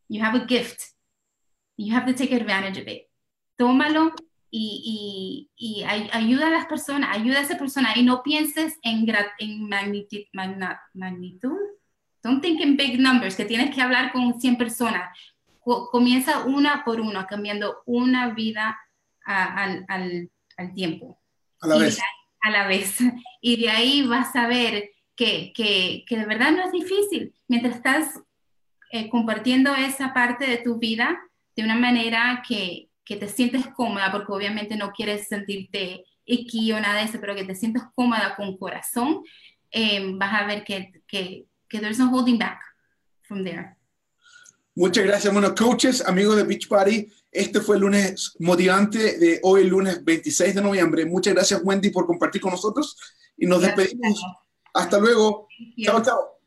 You 0.08 0.22
have 0.22 0.38
a 0.38 0.46
gift. 0.46 0.80
You 1.76 1.94
have 1.94 2.06
to 2.06 2.16
take 2.16 2.34
advantage 2.34 2.80
of 2.80 2.86
it. 2.86 3.08
Tómalo 3.56 4.12
y, 4.50 5.48
y, 5.56 5.82
ayuda 5.84 6.48
a 6.48 6.50
las 6.50 6.66
personas, 6.66 7.16
ayuda 7.16 7.38
a 7.38 7.42
esa 7.42 7.58
persona 7.58 7.92
y 7.96 8.02
no 8.02 8.22
pienses 8.22 8.76
en, 8.82 9.06
en 9.38 9.68
magnitud, 9.68 10.20
magnitud. 10.94 11.58
Don't 12.22 12.42
think 12.42 12.60
in 12.60 12.76
big 12.76 13.00
numbers, 13.00 13.34
que 13.34 13.44
tienes 13.44 13.74
que 13.74 13.80
hablar 13.80 14.12
con 14.12 14.40
100 14.40 14.56
personas 14.56 15.16
comienza 15.60 16.44
una 16.44 16.84
por 16.84 17.00
una, 17.00 17.26
cambiando 17.26 17.82
una 17.86 18.30
vida 18.34 18.78
al, 19.24 19.84
al, 19.88 20.74
tiempo. 20.74 21.20
A 21.60 21.68
la 21.68 21.78
vez. 21.78 21.98
A 22.40 22.50
la 22.50 22.66
vez. 22.66 22.98
Y 23.42 23.56
de 23.56 23.70
ahí 23.70 24.06
vas 24.06 24.36
a 24.36 24.46
ver 24.46 24.90
que, 25.16 25.52
que, 25.54 26.04
que 26.06 26.18
de 26.18 26.26
verdad 26.26 26.52
no 26.52 26.64
es 26.64 26.72
difícil. 26.72 27.34
Mientras 27.48 27.76
estás 27.76 28.20
eh, 28.92 29.08
compartiendo 29.08 29.74
esa 29.74 30.12
parte 30.12 30.46
de 30.46 30.58
tu 30.58 30.78
vida 30.78 31.18
de 31.56 31.64
una 31.64 31.76
manera 31.76 32.42
que, 32.46 32.90
que, 33.04 33.16
te 33.16 33.28
sientes 33.28 33.66
cómoda, 33.68 34.10
porque 34.12 34.32
obviamente 34.32 34.76
no 34.76 34.92
quieres 34.92 35.28
sentirte 35.28 36.04
icky 36.24 36.72
o 36.72 36.80
nada 36.80 36.98
de 36.98 37.04
eso, 37.04 37.18
pero 37.20 37.34
que 37.34 37.44
te 37.44 37.54
sientes 37.54 37.82
cómoda 37.94 38.34
con 38.36 38.58
corazón, 38.58 39.22
eh, 39.70 40.12
vas 40.14 40.34
a 40.34 40.46
ver 40.46 40.64
que, 40.64 40.92
que, 41.06 41.46
que 41.68 41.78
there's 41.78 41.98
no 41.98 42.10
holding 42.10 42.38
back 42.38 42.60
from 43.22 43.44
there. 43.44 43.76
Muchas 44.80 45.04
gracias, 45.04 45.30
bueno, 45.30 45.54
coaches, 45.54 46.02
amigos 46.06 46.36
de 46.36 46.44
Beach 46.44 46.66
Party. 46.66 47.06
Este 47.30 47.60
fue 47.60 47.76
el 47.76 47.82
lunes 47.82 48.34
motivante 48.38 49.18
de 49.18 49.38
hoy, 49.42 49.60
el 49.60 49.68
lunes 49.68 50.02
26 50.02 50.54
de 50.54 50.62
noviembre. 50.62 51.04
Muchas 51.04 51.34
gracias, 51.34 51.60
Wendy, 51.62 51.90
por 51.90 52.06
compartir 52.06 52.40
con 52.40 52.52
nosotros 52.52 52.96
y 53.36 53.44
nos 53.44 53.60
despedimos. 53.60 54.24
Hasta 54.72 54.98
luego. 54.98 55.48
Chao, 55.84 56.02
chao. 56.02 56.39